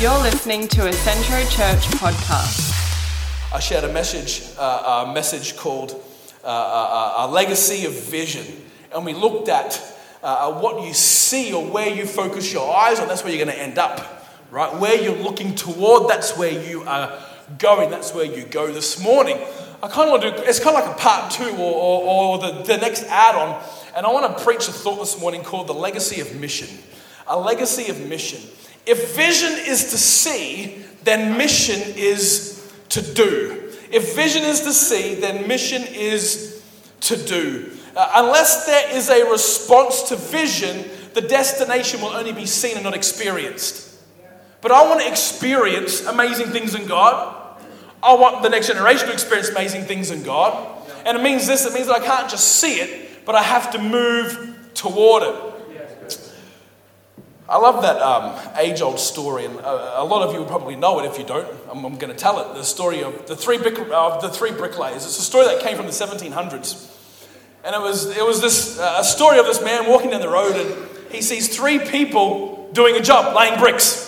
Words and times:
You're 0.00 0.18
listening 0.22 0.66
to 0.68 0.88
a 0.88 0.92
Centro 0.94 1.40
Church 1.50 1.84
podcast. 2.00 2.72
I 3.52 3.60
shared 3.60 3.84
a 3.84 3.92
message, 3.92 4.42
uh, 4.58 5.04
a 5.06 5.12
message 5.12 5.58
called 5.58 5.90
uh, 6.42 6.46
uh, 6.46 7.14
A 7.18 7.30
Legacy 7.30 7.84
of 7.84 7.92
Vision. 7.92 8.46
And 8.94 9.04
we 9.04 9.12
looked 9.12 9.50
at 9.50 9.78
uh, 10.22 10.58
what 10.58 10.86
you 10.86 10.94
see 10.94 11.52
or 11.52 11.62
where 11.62 11.90
you 11.90 12.06
focus 12.06 12.50
your 12.50 12.74
eyes 12.74 12.98
on, 12.98 13.08
that's 13.08 13.22
where 13.24 13.30
you're 13.30 13.44
going 13.44 13.54
to 13.54 13.62
end 13.62 13.76
up, 13.76 14.26
right? 14.50 14.74
Where 14.74 14.98
you're 14.98 15.18
looking 15.18 15.54
toward, 15.54 16.08
that's 16.08 16.34
where 16.34 16.50
you 16.50 16.80
are 16.84 17.22
going, 17.58 17.90
that's 17.90 18.14
where 18.14 18.24
you 18.24 18.46
go 18.46 18.72
this 18.72 19.02
morning. 19.02 19.36
I 19.82 19.88
kind 19.88 20.08
of 20.08 20.18
want 20.18 20.22
to 20.22 20.30
do, 20.30 20.48
it's 20.48 20.60
kind 20.60 20.78
of 20.78 20.86
like 20.86 20.96
a 20.96 20.98
part 20.98 21.30
two 21.30 21.50
or, 21.58 21.74
or, 21.74 22.02
or 22.02 22.38
the, 22.38 22.62
the 22.62 22.78
next 22.78 23.02
add 23.02 23.34
on. 23.34 23.62
And 23.94 24.06
I 24.06 24.10
want 24.10 24.34
to 24.34 24.42
preach 24.42 24.66
a 24.66 24.72
thought 24.72 24.98
this 24.98 25.20
morning 25.20 25.42
called 25.42 25.66
the 25.66 25.74
legacy 25.74 26.22
of 26.22 26.40
mission. 26.40 26.68
A 27.26 27.38
legacy 27.38 27.90
of 27.90 28.08
mission. 28.08 28.40
If 28.86 29.14
vision 29.14 29.52
is 29.52 29.90
to 29.90 29.98
see, 29.98 30.84
then 31.04 31.36
mission 31.36 31.80
is 31.96 32.72
to 32.90 33.02
do. 33.14 33.72
If 33.90 34.14
vision 34.14 34.42
is 34.44 34.60
to 34.62 34.72
see, 34.72 35.14
then 35.14 35.48
mission 35.48 35.82
is 35.82 36.62
to 37.00 37.16
do. 37.16 37.70
Uh, 37.96 38.10
unless 38.16 38.66
there 38.66 38.96
is 38.96 39.08
a 39.08 39.28
response 39.30 40.04
to 40.04 40.16
vision, 40.16 40.88
the 41.14 41.20
destination 41.20 42.00
will 42.00 42.10
only 42.10 42.32
be 42.32 42.46
seen 42.46 42.76
and 42.76 42.84
not 42.84 42.94
experienced. 42.94 43.98
But 44.60 44.72
I 44.72 44.86
want 44.86 45.00
to 45.00 45.08
experience 45.08 46.04
amazing 46.06 46.48
things 46.48 46.74
in 46.74 46.86
God. 46.86 47.36
I 48.02 48.14
want 48.14 48.42
the 48.42 48.48
next 48.48 48.68
generation 48.68 49.08
to 49.08 49.12
experience 49.12 49.48
amazing 49.48 49.84
things 49.84 50.10
in 50.10 50.22
God. 50.22 50.78
And 51.04 51.16
it 51.16 51.22
means 51.22 51.46
this 51.46 51.66
it 51.66 51.72
means 51.72 51.86
that 51.86 52.02
I 52.02 52.04
can't 52.04 52.30
just 52.30 52.56
see 52.60 52.74
it, 52.74 53.24
but 53.24 53.34
I 53.34 53.42
have 53.42 53.70
to 53.72 53.78
move 53.78 54.70
toward 54.74 55.22
it. 55.22 55.49
I 57.50 57.56
love 57.56 57.82
that 57.82 58.00
um, 58.00 58.38
age 58.56 58.80
old 58.80 59.00
story, 59.00 59.44
and 59.44 59.56
a, 59.56 60.02
a, 60.02 60.04
lot 60.04 60.22
of 60.22 60.32
you 60.32 60.44
probably 60.44 60.76
know 60.76 61.00
it 61.00 61.06
if 61.06 61.18
you 61.18 61.24
don't. 61.24 61.48
I'm, 61.68 61.84
I'm 61.84 61.98
going 61.98 62.12
to 62.12 62.16
tell 62.16 62.38
it 62.38 62.54
the 62.54 62.62
story 62.62 63.02
of 63.02 63.26
the, 63.26 63.34
three 63.34 63.58
brick, 63.58 63.76
of 63.90 64.22
the 64.22 64.28
three 64.28 64.52
bricklayers. 64.52 65.04
It's 65.04 65.18
a 65.18 65.22
story 65.22 65.46
that 65.46 65.60
came 65.60 65.76
from 65.76 65.86
the 65.86 65.92
1700s. 65.92 66.96
And 67.64 67.74
it 67.74 67.80
was, 67.80 68.16
it 68.16 68.24
was 68.24 68.40
this, 68.40 68.78
uh, 68.78 68.98
a 69.00 69.04
story 69.04 69.40
of 69.40 69.46
this 69.46 69.60
man 69.64 69.88
walking 69.88 70.10
down 70.10 70.20
the 70.20 70.28
road, 70.28 70.54
and 70.54 70.88
he 71.10 71.20
sees 71.20 71.54
three 71.54 71.80
people 71.80 72.70
doing 72.72 72.94
a 72.94 73.00
job, 73.00 73.34
laying 73.34 73.58
bricks. 73.58 74.06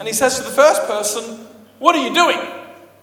And 0.00 0.08
he 0.08 0.12
says 0.12 0.38
to 0.38 0.42
the 0.42 0.50
first 0.50 0.82
person, 0.88 1.46
What 1.78 1.94
are 1.94 2.04
you 2.04 2.12
doing? 2.12 2.38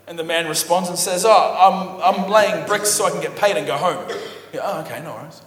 And 0.05 0.19
the 0.19 0.23
man 0.25 0.49
responds 0.49 0.89
and 0.89 0.99
says, 0.99 1.23
Oh, 1.25 1.31
I'm, 1.31 2.15
I'm 2.25 2.29
laying 2.29 2.67
bricks 2.67 2.89
so 2.89 3.05
I 3.05 3.11
can 3.11 3.21
get 3.21 3.37
paid 3.37 3.55
and 3.55 3.65
go 3.65 3.77
home. 3.77 4.05
Yeah, 4.51 4.59
oh, 4.63 4.81
okay, 4.81 5.01
no 5.01 5.13
worries. 5.13 5.41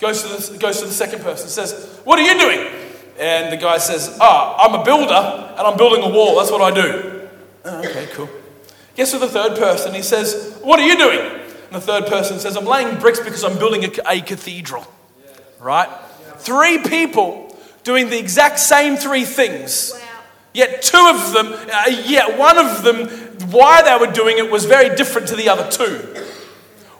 Goes 0.00 0.22
to, 0.22 0.52
the, 0.52 0.58
goes 0.58 0.80
to 0.80 0.86
the 0.86 0.92
second 0.92 1.20
person, 1.20 1.44
and 1.44 1.52
says, 1.52 2.00
What 2.04 2.18
are 2.18 2.22
you 2.22 2.38
doing? 2.40 2.81
And 3.18 3.52
the 3.52 3.56
guy 3.56 3.78
says, 3.78 4.16
Ah, 4.20 4.56
I'm 4.58 4.80
a 4.80 4.84
builder 4.84 5.54
and 5.56 5.60
I'm 5.60 5.76
building 5.76 6.02
a 6.02 6.08
wall. 6.08 6.38
That's 6.38 6.50
what 6.50 6.62
I 6.62 6.74
do. 6.74 7.28
Oh, 7.64 7.78
okay, 7.78 8.08
cool. 8.12 8.28
Gets 8.96 9.12
to 9.12 9.18
the 9.18 9.28
third 9.28 9.58
person. 9.58 9.94
He 9.94 10.02
says, 10.02 10.58
What 10.62 10.80
are 10.80 10.86
you 10.86 10.96
doing? 10.96 11.20
And 11.20 11.74
the 11.76 11.80
third 11.80 12.06
person 12.06 12.38
says, 12.38 12.56
I'm 12.56 12.64
laying 12.64 12.98
bricks 12.98 13.20
because 13.20 13.44
I'm 13.44 13.58
building 13.58 13.84
a, 13.84 13.90
a 14.06 14.20
cathedral. 14.20 14.86
Right? 15.60 15.88
Three 16.38 16.78
people 16.78 17.56
doing 17.84 18.10
the 18.10 18.18
exact 18.18 18.58
same 18.58 18.96
three 18.96 19.24
things. 19.24 19.98
Yet 20.54 20.82
two 20.82 21.10
of 21.14 21.32
them, 21.32 21.46
uh, 21.52 21.84
yet 22.04 22.38
one 22.38 22.58
of 22.58 22.82
them, 22.82 23.08
why 23.50 23.82
they 23.82 23.96
were 24.04 24.12
doing 24.12 24.38
it 24.38 24.50
was 24.50 24.66
very 24.66 24.94
different 24.94 25.28
to 25.28 25.36
the 25.36 25.48
other 25.48 25.70
two. 25.70 25.96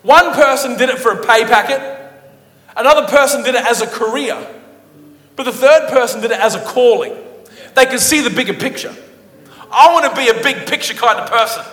One 0.03 0.33
person 0.33 0.77
did 0.79 0.89
it 0.89 0.99
for 0.99 1.13
a 1.13 1.27
pay 1.27 1.45
packet, 1.45 1.81
another 2.77 3.07
person 3.07 3.43
did 3.43 3.55
it 3.55 3.65
as 3.65 3.81
a 3.81 3.87
career. 3.87 4.37
But 5.37 5.45
the 5.45 5.53
third 5.53 5.89
person 5.89 6.21
did 6.21 6.31
it 6.31 6.41
as 6.41 6.55
a 6.55 6.61
calling. 6.61 7.17
They 7.75 7.87
could 7.87 8.01
see 8.01 8.21
the 8.21 8.31
bigger 8.31 8.55
picture. 8.55 8.95
I 9.73 9.93
want 9.93 10.05
to 10.05 10.15
be 10.15 10.29
a 10.29 10.37
big 10.43 10.69
picture 10.69 10.93
kind 10.93 11.19
of 11.19 11.31
person. 11.31 11.65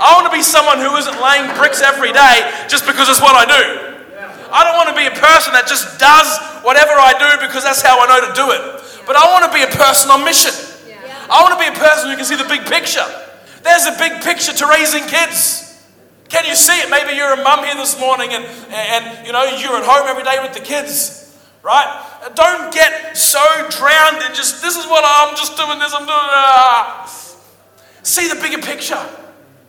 I 0.00 0.18
want 0.18 0.26
to 0.26 0.34
be 0.34 0.42
someone 0.42 0.82
who 0.82 0.90
isn't 0.96 1.18
laying 1.22 1.46
bricks 1.54 1.80
every 1.80 2.10
day 2.10 2.50
just 2.66 2.86
because 2.86 3.08
it's 3.08 3.20
what 3.20 3.38
I 3.38 3.46
do. 3.46 3.62
I 4.50 4.66
don't 4.66 4.74
want 4.74 4.90
to 4.90 4.98
be 4.98 5.06
a 5.06 5.14
person 5.14 5.54
that 5.54 5.70
just 5.70 6.00
does 6.02 6.26
whatever 6.66 6.90
I 6.98 7.14
do 7.14 7.46
because 7.46 7.62
that's 7.62 7.82
how 7.82 8.02
I 8.02 8.10
know 8.10 8.26
to 8.26 8.34
do 8.34 8.50
it. 8.50 8.62
But 9.06 9.14
I 9.14 9.30
want 9.30 9.46
to 9.46 9.52
be 9.54 9.62
a 9.62 9.70
person 9.70 10.10
on 10.10 10.24
mission. 10.24 10.50
I 11.30 11.46
want 11.46 11.54
to 11.54 11.62
be 11.62 11.70
a 11.70 11.78
person 11.78 12.10
who 12.10 12.16
can 12.18 12.26
see 12.26 12.34
the 12.34 12.48
big 12.50 12.66
picture. 12.66 13.06
There's 13.62 13.86
a 13.86 13.94
big 13.94 14.18
picture 14.26 14.50
to 14.50 14.66
raising 14.66 15.06
kids. 15.06 15.78
Can 16.26 16.42
you 16.46 16.56
see 16.58 16.74
it? 16.82 16.90
Maybe 16.90 17.14
you're 17.14 17.38
a 17.38 17.42
mum 17.42 17.62
here 17.62 17.78
this 17.78 17.94
morning 18.00 18.34
and, 18.34 18.42
and 18.74 19.26
you 19.26 19.32
know 19.32 19.44
you're 19.44 19.78
at 19.78 19.86
home 19.86 20.10
every 20.10 20.24
day 20.24 20.42
with 20.42 20.54
the 20.54 20.64
kids 20.64 21.29
right? 21.62 22.20
Don't 22.34 22.72
get 22.72 23.16
so 23.16 23.42
drowned 23.70 24.22
in 24.22 24.34
just, 24.34 24.62
this 24.62 24.76
is 24.76 24.86
what 24.86 25.04
I'm 25.06 25.36
just 25.36 25.56
doing 25.56 25.78
this, 25.78 25.92
I'm 25.94 26.06
doing 26.06 26.10
ah. 26.10 27.06
See 28.02 28.28
the 28.28 28.36
bigger 28.36 28.62
picture. 28.62 29.00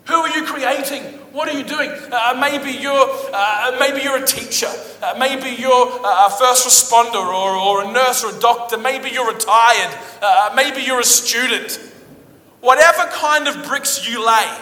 Who 0.08 0.16
are 0.16 0.30
you 0.30 0.46
creating? 0.46 1.04
What 1.32 1.48
are 1.48 1.58
you 1.58 1.64
doing? 1.64 1.92
Uh, 2.12 2.38
maybe, 2.40 2.72
you're, 2.72 3.08
uh, 3.34 3.78
maybe 3.80 4.02
you're 4.02 4.22
a 4.22 4.26
teacher. 4.26 4.72
Uh, 5.02 5.16
maybe 5.18 5.50
you're 5.62 6.02
a 6.04 6.30
first 6.30 6.68
responder 6.68 7.16
or, 7.16 7.56
or 7.56 7.84
a 7.84 7.92
nurse 7.92 8.24
or 8.24 8.36
a 8.36 8.40
doctor. 8.40 8.78
Maybe 8.78 9.10
you're 9.10 9.32
retired. 9.32 9.98
Uh, 10.22 10.52
maybe 10.56 10.82
you're 10.82 11.00
a 11.00 11.06
student. 11.06 11.80
Whatever 12.60 13.10
kind 13.12 13.48
of 13.48 13.66
bricks 13.66 14.08
you 14.08 14.26
lay, 14.26 14.58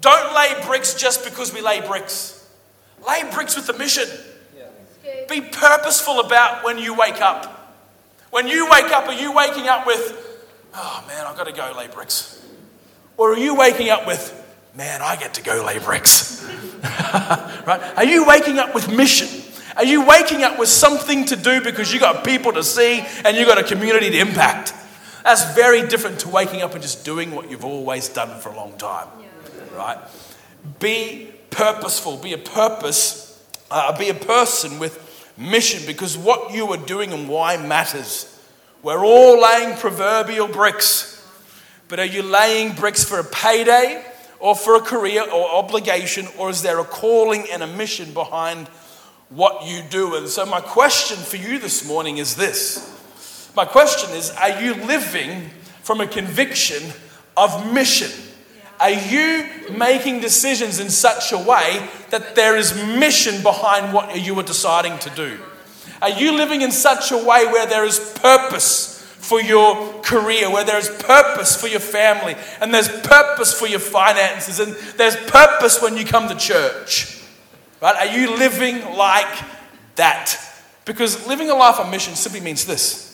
don't 0.00 0.34
lay 0.34 0.54
bricks 0.66 0.94
just 0.94 1.24
because 1.24 1.52
we 1.54 1.60
lay 1.60 1.80
bricks. 1.80 2.48
Lay 3.06 3.22
bricks 3.32 3.54
with 3.54 3.68
a 3.68 3.78
mission. 3.78 4.08
Be 5.28 5.40
purposeful 5.40 6.20
about 6.20 6.64
when 6.64 6.78
you 6.78 6.94
wake 6.94 7.20
up. 7.20 7.54
When 8.30 8.46
you 8.46 8.68
wake 8.70 8.90
up, 8.92 9.06
are 9.06 9.14
you 9.14 9.32
waking 9.32 9.68
up 9.68 9.86
with, 9.86 10.42
oh 10.74 11.04
man, 11.06 11.26
I've 11.26 11.36
got 11.36 11.46
to 11.46 11.52
go 11.52 11.72
lay 11.76 11.88
bricks? 11.88 12.46
Or 13.16 13.32
are 13.32 13.38
you 13.38 13.54
waking 13.54 13.90
up 13.90 14.06
with, 14.06 14.34
man, 14.74 15.02
I 15.02 15.16
get 15.16 15.34
to 15.34 15.42
go 15.42 15.64
lay 15.64 15.78
bricks? 15.78 16.44
right? 16.82 17.80
Are 17.96 18.04
you 18.04 18.26
waking 18.26 18.58
up 18.58 18.74
with 18.74 18.94
mission? 18.94 19.28
Are 19.76 19.84
you 19.84 20.04
waking 20.04 20.42
up 20.42 20.58
with 20.58 20.68
something 20.68 21.24
to 21.26 21.36
do 21.36 21.60
because 21.60 21.92
you 21.92 22.00
got 22.00 22.24
people 22.24 22.52
to 22.52 22.64
see 22.64 23.04
and 23.24 23.36
you 23.36 23.44
got 23.44 23.58
a 23.58 23.62
community 23.62 24.10
to 24.10 24.18
impact? 24.18 24.74
That's 25.24 25.54
very 25.54 25.86
different 25.86 26.20
to 26.20 26.28
waking 26.28 26.62
up 26.62 26.72
and 26.72 26.82
just 26.82 27.04
doing 27.04 27.32
what 27.32 27.50
you've 27.50 27.64
always 27.64 28.08
done 28.08 28.40
for 28.40 28.50
a 28.50 28.56
long 28.56 28.76
time. 28.78 29.08
Yeah. 29.20 29.76
Right? 29.76 29.98
Be 30.80 31.32
purposeful, 31.50 32.16
be 32.16 32.32
a 32.32 32.38
purpose, 32.38 33.42
uh, 33.70 33.96
be 33.96 34.08
a 34.08 34.14
person 34.14 34.78
with 34.78 35.07
mission 35.38 35.86
because 35.86 36.18
what 36.18 36.52
you 36.52 36.66
are 36.72 36.76
doing 36.76 37.12
and 37.12 37.28
why 37.28 37.56
matters. 37.56 38.34
We're 38.82 39.04
all 39.04 39.40
laying 39.40 39.76
proverbial 39.76 40.48
bricks, 40.48 41.24
but 41.88 41.98
are 41.98 42.04
you 42.04 42.22
laying 42.22 42.74
bricks 42.74 43.04
for 43.04 43.18
a 43.18 43.24
payday 43.24 44.04
or 44.40 44.54
for 44.54 44.76
a 44.76 44.80
career 44.80 45.22
or 45.22 45.50
obligation, 45.50 46.28
or 46.38 46.50
is 46.50 46.62
there 46.62 46.78
a 46.78 46.84
calling 46.84 47.46
and 47.50 47.62
a 47.62 47.66
mission 47.66 48.12
behind 48.12 48.68
what 49.30 49.66
you 49.66 49.82
do? 49.90 50.14
And 50.14 50.28
so, 50.28 50.46
my 50.46 50.60
question 50.60 51.16
for 51.16 51.36
you 51.36 51.58
this 51.58 51.86
morning 51.86 52.18
is 52.18 52.36
this 52.36 52.94
my 53.56 53.64
question 53.64 54.14
is 54.16 54.30
Are 54.30 54.62
you 54.62 54.74
living 54.74 55.50
from 55.82 56.00
a 56.00 56.06
conviction 56.06 56.92
of 57.36 57.72
mission? 57.72 58.27
Are 58.80 58.90
you 58.90 59.46
making 59.76 60.20
decisions 60.20 60.78
in 60.78 60.88
such 60.88 61.32
a 61.32 61.38
way 61.38 61.88
that 62.10 62.36
there 62.36 62.56
is 62.56 62.74
mission 62.74 63.42
behind 63.42 63.92
what 63.92 64.20
you 64.20 64.38
are 64.38 64.44
deciding 64.44 64.98
to 65.00 65.10
do? 65.10 65.38
Are 66.00 66.10
you 66.10 66.32
living 66.32 66.62
in 66.62 66.70
such 66.70 67.10
a 67.10 67.16
way 67.16 67.46
where 67.46 67.66
there 67.66 67.84
is 67.84 68.16
purpose 68.20 69.02
for 69.18 69.40
your 69.40 70.00
career, 70.02 70.50
where 70.50 70.64
there 70.64 70.78
is 70.78 70.88
purpose 70.88 71.60
for 71.60 71.66
your 71.66 71.80
family, 71.80 72.36
and 72.60 72.72
there's 72.72 72.88
purpose 72.88 73.52
for 73.52 73.66
your 73.66 73.80
finances, 73.80 74.60
and 74.60 74.74
there's 74.96 75.16
purpose 75.30 75.82
when 75.82 75.96
you 75.96 76.04
come 76.04 76.28
to 76.28 76.36
church? 76.36 77.22
Right? 77.82 77.96
Are 77.96 78.16
you 78.16 78.36
living 78.36 78.96
like 78.96 79.38
that? 79.96 80.36
Because 80.84 81.26
living 81.26 81.50
a 81.50 81.54
life 81.54 81.80
on 81.80 81.90
mission 81.90 82.14
simply 82.14 82.40
means 82.40 82.64
this 82.64 83.08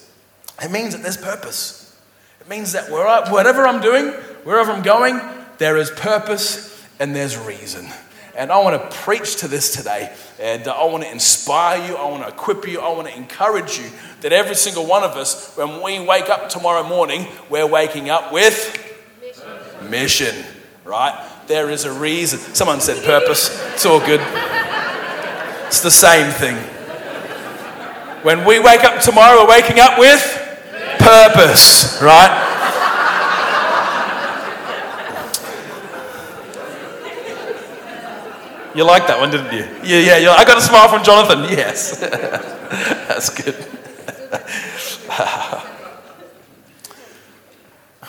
it 0.62 0.70
means 0.70 0.94
that 0.94 1.02
there's 1.02 1.16
purpose. 1.16 2.00
It 2.40 2.48
means 2.48 2.72
that 2.72 2.90
whatever 2.90 3.66
I'm 3.66 3.80
doing, 3.80 4.12
wherever 4.44 4.70
I'm 4.70 4.82
going, 4.82 5.18
there 5.58 5.76
is 5.76 5.90
purpose 5.90 6.82
and 6.98 7.14
there's 7.14 7.36
reason. 7.36 7.88
And 8.36 8.50
I 8.50 8.58
want 8.58 8.80
to 8.80 8.96
preach 8.98 9.36
to 9.36 9.48
this 9.48 9.76
today. 9.76 10.12
And 10.40 10.66
I 10.66 10.84
want 10.84 11.04
to 11.04 11.10
inspire 11.10 11.86
you. 11.86 11.96
I 11.96 12.08
want 12.10 12.24
to 12.24 12.28
equip 12.28 12.66
you. 12.66 12.80
I 12.80 12.88
want 12.88 13.06
to 13.06 13.16
encourage 13.16 13.78
you 13.78 13.88
that 14.22 14.32
every 14.32 14.56
single 14.56 14.86
one 14.86 15.04
of 15.04 15.12
us, 15.12 15.56
when 15.56 15.82
we 15.82 16.04
wake 16.04 16.28
up 16.28 16.48
tomorrow 16.48 16.82
morning, 16.82 17.28
we're 17.48 17.66
waking 17.66 18.10
up 18.10 18.32
with 18.32 18.80
mission, 19.20 19.90
mission 19.90 20.44
right? 20.84 21.30
There 21.46 21.70
is 21.70 21.84
a 21.84 21.92
reason. 21.92 22.38
Someone 22.38 22.80
said 22.80 23.04
purpose. 23.04 23.50
It's 23.72 23.86
all 23.86 24.00
good. 24.00 24.20
It's 25.66 25.80
the 25.80 25.90
same 25.90 26.30
thing. 26.32 26.56
When 28.24 28.44
we 28.44 28.58
wake 28.58 28.84
up 28.84 29.02
tomorrow, 29.02 29.42
we're 29.42 29.50
waking 29.50 29.80
up 29.80 29.98
with 29.98 30.20
purpose, 30.98 32.00
right? 32.02 32.53
You 38.74 38.82
liked 38.82 39.06
that 39.06 39.20
one, 39.20 39.30
didn't 39.30 39.52
you? 39.52 39.64
Yeah, 39.84 40.18
yeah. 40.18 40.32
I 40.32 40.44
got 40.44 40.58
a 40.58 40.60
smile 40.60 40.88
from 40.88 41.04
Jonathan. 41.04 41.44
Yes. 41.44 42.00
That's 42.00 43.30
good. 43.30 43.54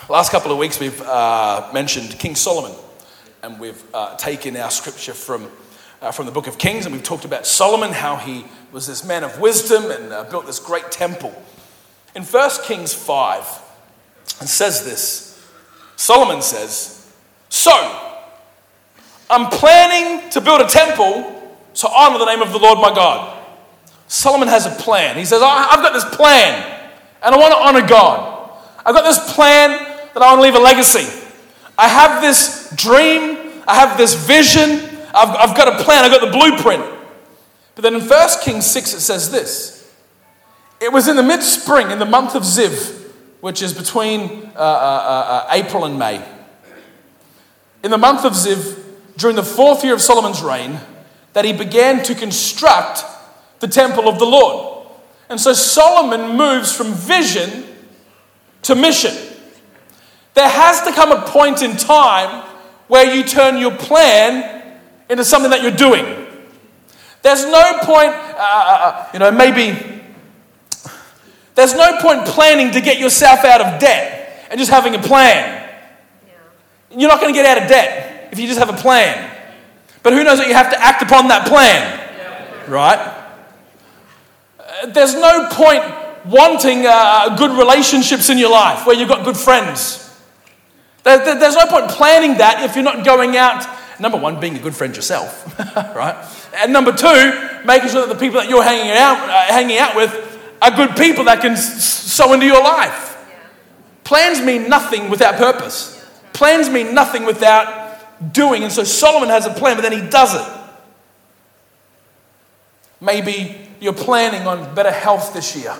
Last 0.08 0.32
couple 0.32 0.50
of 0.50 0.58
weeks, 0.58 0.80
we've 0.80 1.00
uh, 1.02 1.70
mentioned 1.72 2.18
King 2.18 2.34
Solomon, 2.34 2.76
and 3.44 3.60
we've 3.60 3.80
uh, 3.94 4.16
taken 4.16 4.56
our 4.56 4.72
scripture 4.72 5.14
from, 5.14 5.48
uh, 6.02 6.10
from 6.10 6.26
the 6.26 6.32
book 6.32 6.48
of 6.48 6.58
Kings, 6.58 6.84
and 6.84 6.92
we've 6.92 7.04
talked 7.04 7.24
about 7.24 7.46
Solomon, 7.46 7.92
how 7.92 8.16
he 8.16 8.44
was 8.72 8.88
this 8.88 9.04
man 9.04 9.22
of 9.22 9.38
wisdom 9.38 9.92
and 9.92 10.12
uh, 10.12 10.24
built 10.24 10.46
this 10.46 10.58
great 10.58 10.90
temple. 10.90 11.32
In 12.16 12.24
1 12.24 12.50
Kings 12.64 12.92
5, 12.92 13.62
it 14.42 14.48
says 14.48 14.84
this 14.84 15.48
Solomon 15.94 16.42
says, 16.42 17.08
So, 17.50 18.05
I'm 19.28 19.50
planning 19.50 20.30
to 20.30 20.40
build 20.40 20.60
a 20.60 20.68
temple 20.68 21.32
to 21.74 21.88
honor 21.88 22.18
the 22.18 22.26
name 22.26 22.42
of 22.42 22.52
the 22.52 22.58
Lord 22.58 22.78
my 22.78 22.94
God. 22.94 23.36
Solomon 24.08 24.48
has 24.48 24.66
a 24.66 24.70
plan. 24.70 25.16
He 25.16 25.24
says, 25.24 25.42
I've 25.42 25.82
got 25.82 25.92
this 25.92 26.04
plan, 26.16 26.90
and 27.22 27.34
I 27.34 27.38
want 27.38 27.52
to 27.52 27.58
honor 27.58 27.86
God. 27.86 28.50
I've 28.84 28.94
got 28.94 29.02
this 29.02 29.34
plan 29.34 29.70
that 30.14 30.22
I 30.22 30.32
want 30.32 30.38
to 30.38 30.42
leave 30.42 30.54
a 30.54 30.58
legacy. 30.58 31.24
I 31.76 31.88
have 31.88 32.22
this 32.22 32.72
dream, 32.76 33.62
I 33.66 33.74
have 33.74 33.98
this 33.98 34.14
vision, 34.14 34.96
I've, 35.14 35.50
I've 35.50 35.56
got 35.56 35.80
a 35.80 35.84
plan, 35.84 36.04
I've 36.04 36.12
got 36.12 36.20
the 36.20 36.30
blueprint. 36.30 36.84
But 37.74 37.82
then 37.82 37.96
in 37.96 38.00
1 38.00 38.28
Kings 38.42 38.64
6, 38.66 38.94
it 38.94 39.00
says 39.00 39.30
this 39.30 39.92
It 40.80 40.92
was 40.92 41.08
in 41.08 41.16
the 41.16 41.22
mid 41.22 41.42
spring, 41.42 41.90
in 41.90 41.98
the 41.98 42.06
month 42.06 42.34
of 42.34 42.44
Ziv, 42.44 43.10
which 43.40 43.60
is 43.60 43.72
between 43.72 44.52
uh, 44.54 44.58
uh, 44.58 44.62
uh, 44.62 45.46
uh, 45.46 45.48
April 45.50 45.84
and 45.84 45.98
May. 45.98 46.24
In 47.82 47.90
the 47.90 47.98
month 47.98 48.24
of 48.24 48.32
Ziv, 48.32 48.85
during 49.16 49.36
the 49.36 49.42
fourth 49.42 49.84
year 49.84 49.94
of 49.94 50.00
Solomon's 50.00 50.42
reign, 50.42 50.80
that 51.32 51.44
he 51.44 51.52
began 51.52 52.02
to 52.04 52.14
construct 52.14 53.04
the 53.60 53.68
temple 53.68 54.08
of 54.08 54.18
the 54.18 54.24
Lord. 54.24 54.88
And 55.28 55.40
so 55.40 55.52
Solomon 55.52 56.36
moves 56.36 56.74
from 56.74 56.92
vision 56.92 57.64
to 58.62 58.74
mission. 58.74 59.14
There 60.34 60.48
has 60.48 60.82
to 60.82 60.92
come 60.92 61.12
a 61.12 61.22
point 61.22 61.62
in 61.62 61.76
time 61.76 62.44
where 62.88 63.14
you 63.14 63.24
turn 63.24 63.58
your 63.58 63.76
plan 63.76 64.78
into 65.08 65.24
something 65.24 65.50
that 65.50 65.62
you're 65.62 65.72
doing. 65.72 66.26
There's 67.22 67.44
no 67.44 67.78
point, 67.82 68.14
uh, 68.14 68.36
uh, 68.38 68.78
uh, 68.80 69.08
you 69.12 69.18
know, 69.18 69.32
maybe, 69.32 70.02
there's 71.54 71.74
no 71.74 72.00
point 72.00 72.24
planning 72.26 72.70
to 72.72 72.80
get 72.80 72.98
yourself 72.98 73.44
out 73.44 73.60
of 73.60 73.80
debt 73.80 74.46
and 74.50 74.58
just 74.58 74.70
having 74.70 74.94
a 74.94 74.98
plan. 74.98 75.68
Yeah. 76.26 76.98
You're 76.98 77.08
not 77.08 77.20
going 77.20 77.32
to 77.34 77.36
get 77.36 77.46
out 77.46 77.62
of 77.62 77.68
debt 77.68 78.15
if 78.36 78.40
you 78.40 78.46
just 78.46 78.58
have 78.58 78.68
a 78.68 78.76
plan. 78.76 79.34
But 80.02 80.12
who 80.12 80.22
knows 80.22 80.38
that 80.38 80.46
you 80.46 80.52
have 80.52 80.70
to 80.70 80.78
act 80.78 81.00
upon 81.00 81.28
that 81.28 81.48
plan, 81.48 82.68
right? 82.68 82.98
Uh, 84.60 84.86
there's 84.88 85.14
no 85.14 85.48
point 85.50 85.82
wanting 86.26 86.84
uh, 86.86 87.34
good 87.38 87.52
relationships 87.52 88.28
in 88.28 88.36
your 88.36 88.50
life 88.50 88.86
where 88.86 88.94
you've 88.94 89.08
got 89.08 89.24
good 89.24 89.38
friends. 89.38 90.02
There's 91.02 91.56
no 91.56 91.66
point 91.66 91.88
planning 91.88 92.36
that 92.38 92.62
if 92.62 92.74
you're 92.74 92.84
not 92.84 93.06
going 93.06 93.38
out, 93.38 93.66
number 93.98 94.18
one, 94.18 94.38
being 94.38 94.56
a 94.56 94.60
good 94.60 94.74
friend 94.74 94.94
yourself, 94.94 95.58
right? 95.96 96.14
And 96.58 96.74
number 96.74 96.92
two, 96.92 97.62
making 97.64 97.88
sure 97.88 98.06
that 98.06 98.12
the 98.12 98.20
people 98.20 98.40
that 98.40 98.50
you're 98.50 98.62
hanging 98.62 98.90
out, 98.90 99.16
uh, 99.16 99.52
hanging 99.52 99.78
out 99.78 99.96
with 99.96 100.12
are 100.60 100.72
good 100.72 100.94
people 100.94 101.24
that 101.24 101.40
can 101.40 101.56
sow 101.56 102.34
into 102.34 102.44
your 102.44 102.62
life. 102.62 103.16
Plans 104.04 104.42
mean 104.42 104.68
nothing 104.68 105.08
without 105.08 105.36
purpose. 105.36 106.04
Plans 106.34 106.68
mean 106.68 106.92
nothing 106.94 107.24
without 107.24 107.85
doing. 108.32 108.62
And 108.62 108.72
so 108.72 108.84
Solomon 108.84 109.28
has 109.28 109.46
a 109.46 109.50
plan, 109.50 109.76
but 109.76 109.82
then 109.82 109.92
he 109.92 110.08
does 110.08 110.34
it. 110.34 110.52
Maybe 113.00 113.68
you're 113.80 113.92
planning 113.92 114.46
on 114.46 114.74
better 114.74 114.90
health 114.90 115.34
this 115.34 115.56
year, 115.56 115.76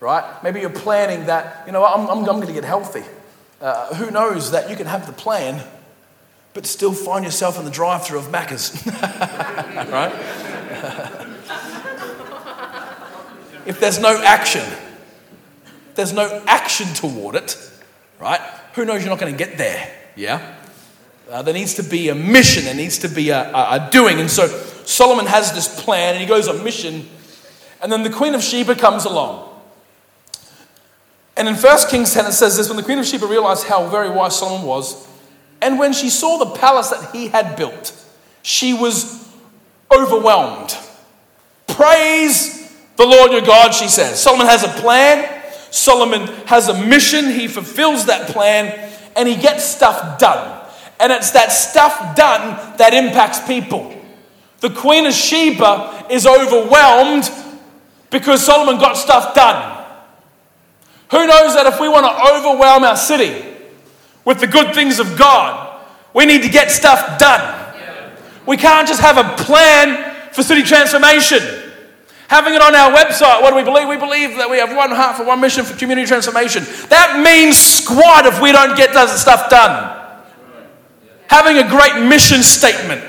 right? 0.00 0.42
Maybe 0.42 0.60
you're 0.60 0.70
planning 0.70 1.26
that, 1.26 1.64
you 1.66 1.72
know, 1.72 1.84
I'm, 1.84 2.08
I'm, 2.08 2.18
I'm 2.18 2.24
going 2.24 2.46
to 2.46 2.52
get 2.52 2.64
healthy. 2.64 3.04
Uh, 3.60 3.94
who 3.94 4.10
knows 4.10 4.50
that 4.50 4.70
you 4.70 4.76
can 4.76 4.86
have 4.86 5.06
the 5.06 5.12
plan, 5.12 5.66
but 6.54 6.66
still 6.66 6.92
find 6.92 7.24
yourself 7.24 7.58
in 7.58 7.64
the 7.64 7.70
drive 7.70 8.04
through 8.04 8.18
of 8.18 8.26
Macca's, 8.26 8.84
right? 9.90 10.12
if 13.66 13.80
there's 13.80 13.98
no 13.98 14.20
action, 14.22 14.64
there's 15.94 16.12
no 16.12 16.42
action 16.46 16.86
toward 16.94 17.34
it, 17.34 17.58
right? 18.20 18.40
Who 18.74 18.84
knows 18.84 19.02
you're 19.02 19.10
not 19.10 19.18
going 19.18 19.32
to 19.32 19.38
get 19.38 19.58
there, 19.58 19.90
yeah? 20.14 20.55
Uh, 21.30 21.42
there 21.42 21.54
needs 21.54 21.74
to 21.74 21.82
be 21.82 22.08
a 22.08 22.14
mission, 22.14 22.64
there 22.64 22.74
needs 22.74 22.98
to 22.98 23.08
be 23.08 23.30
a, 23.30 23.50
a, 23.52 23.74
a 23.74 23.88
doing. 23.90 24.20
And 24.20 24.30
so 24.30 24.46
Solomon 24.84 25.26
has 25.26 25.52
this 25.52 25.82
plan 25.82 26.14
and 26.14 26.20
he 26.20 26.26
goes 26.26 26.46
on 26.46 26.62
mission, 26.62 27.08
and 27.82 27.90
then 27.90 28.02
the 28.02 28.10
Queen 28.10 28.34
of 28.34 28.42
Sheba 28.42 28.76
comes 28.76 29.04
along. 29.04 29.42
And 31.36 31.48
in 31.48 31.54
1 31.54 31.78
Kings 31.90 32.14
10, 32.14 32.26
it 32.26 32.32
says 32.32 32.56
this 32.56 32.68
when 32.68 32.76
the 32.76 32.82
Queen 32.82 32.98
of 32.98 33.06
Sheba 33.06 33.26
realized 33.26 33.66
how 33.66 33.88
very 33.88 34.08
wise 34.08 34.38
Solomon 34.38 34.66
was, 34.66 35.06
and 35.60 35.78
when 35.78 35.92
she 35.92 36.10
saw 36.10 36.38
the 36.38 36.58
palace 36.58 36.90
that 36.90 37.10
he 37.12 37.28
had 37.28 37.56
built, 37.56 37.92
she 38.42 38.72
was 38.72 39.28
overwhelmed. 39.92 40.76
Praise 41.66 42.72
the 42.96 43.04
Lord 43.04 43.32
your 43.32 43.42
God, 43.42 43.74
she 43.74 43.88
says. 43.88 44.20
Solomon 44.20 44.46
has 44.46 44.62
a 44.62 44.68
plan, 44.80 45.42
Solomon 45.70 46.28
has 46.46 46.68
a 46.68 46.86
mission, 46.86 47.26
he 47.26 47.48
fulfills 47.48 48.06
that 48.06 48.28
plan, 48.28 48.90
and 49.16 49.28
he 49.28 49.36
gets 49.36 49.64
stuff 49.64 50.18
done. 50.18 50.65
And 50.98 51.12
it's 51.12 51.30
that 51.32 51.52
stuff 51.52 52.16
done 52.16 52.76
that 52.78 52.94
impacts 52.94 53.46
people. 53.46 53.92
The 54.60 54.70
Queen 54.70 55.06
of 55.06 55.12
Sheba 55.12 56.06
is 56.10 56.26
overwhelmed 56.26 57.30
because 58.10 58.44
Solomon 58.44 58.80
got 58.80 58.96
stuff 58.96 59.34
done. 59.34 59.84
Who 61.10 61.26
knows 61.26 61.54
that 61.54 61.66
if 61.66 61.78
we 61.80 61.88
want 61.88 62.06
to 62.06 62.34
overwhelm 62.34 62.82
our 62.82 62.96
city 62.96 63.44
with 64.24 64.40
the 64.40 64.46
good 64.46 64.74
things 64.74 64.98
of 64.98 65.16
God, 65.18 65.84
we 66.14 66.24
need 66.24 66.42
to 66.42 66.48
get 66.48 66.70
stuff 66.70 67.18
done. 67.18 67.74
We 68.46 68.56
can't 68.56 68.88
just 68.88 69.00
have 69.00 69.18
a 69.18 69.36
plan 69.42 70.32
for 70.32 70.42
city 70.42 70.62
transformation. 70.62 71.42
Having 72.28 72.54
it 72.54 72.62
on 72.62 72.74
our 72.74 72.90
website, 72.90 73.42
what 73.42 73.50
do 73.50 73.56
we 73.56 73.62
believe? 73.62 73.88
We 73.88 73.96
believe 73.96 74.36
that 74.38 74.50
we 74.50 74.58
have 74.58 74.74
one 74.74 74.90
heart 74.90 75.16
for 75.16 75.24
one 75.24 75.40
mission 75.40 75.64
for 75.64 75.76
community 75.76 76.08
transformation. 76.08 76.64
That 76.88 77.22
means 77.22 77.56
squat 77.56 78.26
if 78.26 78.40
we 78.40 78.50
don't 78.50 78.76
get 78.76 78.90
stuff 79.10 79.48
done. 79.48 80.05
Having 81.28 81.58
a 81.58 81.68
great 81.68 82.06
mission 82.08 82.42
statement 82.42 83.02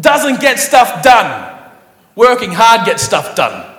doesn't 0.00 0.40
get 0.40 0.58
stuff 0.58 1.02
done. 1.02 1.52
Working 2.16 2.52
hard 2.52 2.86
gets 2.86 3.02
stuff 3.02 3.36
done 3.36 3.74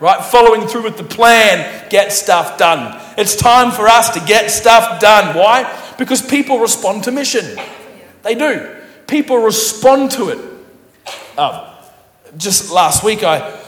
right? 0.00 0.24
Following 0.24 0.66
through 0.66 0.82
with 0.82 0.96
the 0.96 1.04
plan, 1.04 1.88
gets 1.90 2.16
stuff 2.16 2.58
done. 2.58 3.00
It's 3.16 3.36
time 3.36 3.70
for 3.70 3.86
us 3.86 4.10
to 4.10 4.20
get 4.20 4.50
stuff 4.50 5.00
done. 5.00 5.36
Why? 5.36 5.70
Because 5.98 6.22
people 6.22 6.58
respond 6.58 7.04
to 7.04 7.12
mission. 7.12 7.58
They 8.22 8.34
do. 8.34 8.76
People 9.06 9.38
respond 9.38 10.10
to 10.12 10.30
it. 10.30 10.38
Uh, 11.36 11.74
just 12.36 12.70
last 12.70 13.04
week, 13.04 13.22
I 13.22 13.60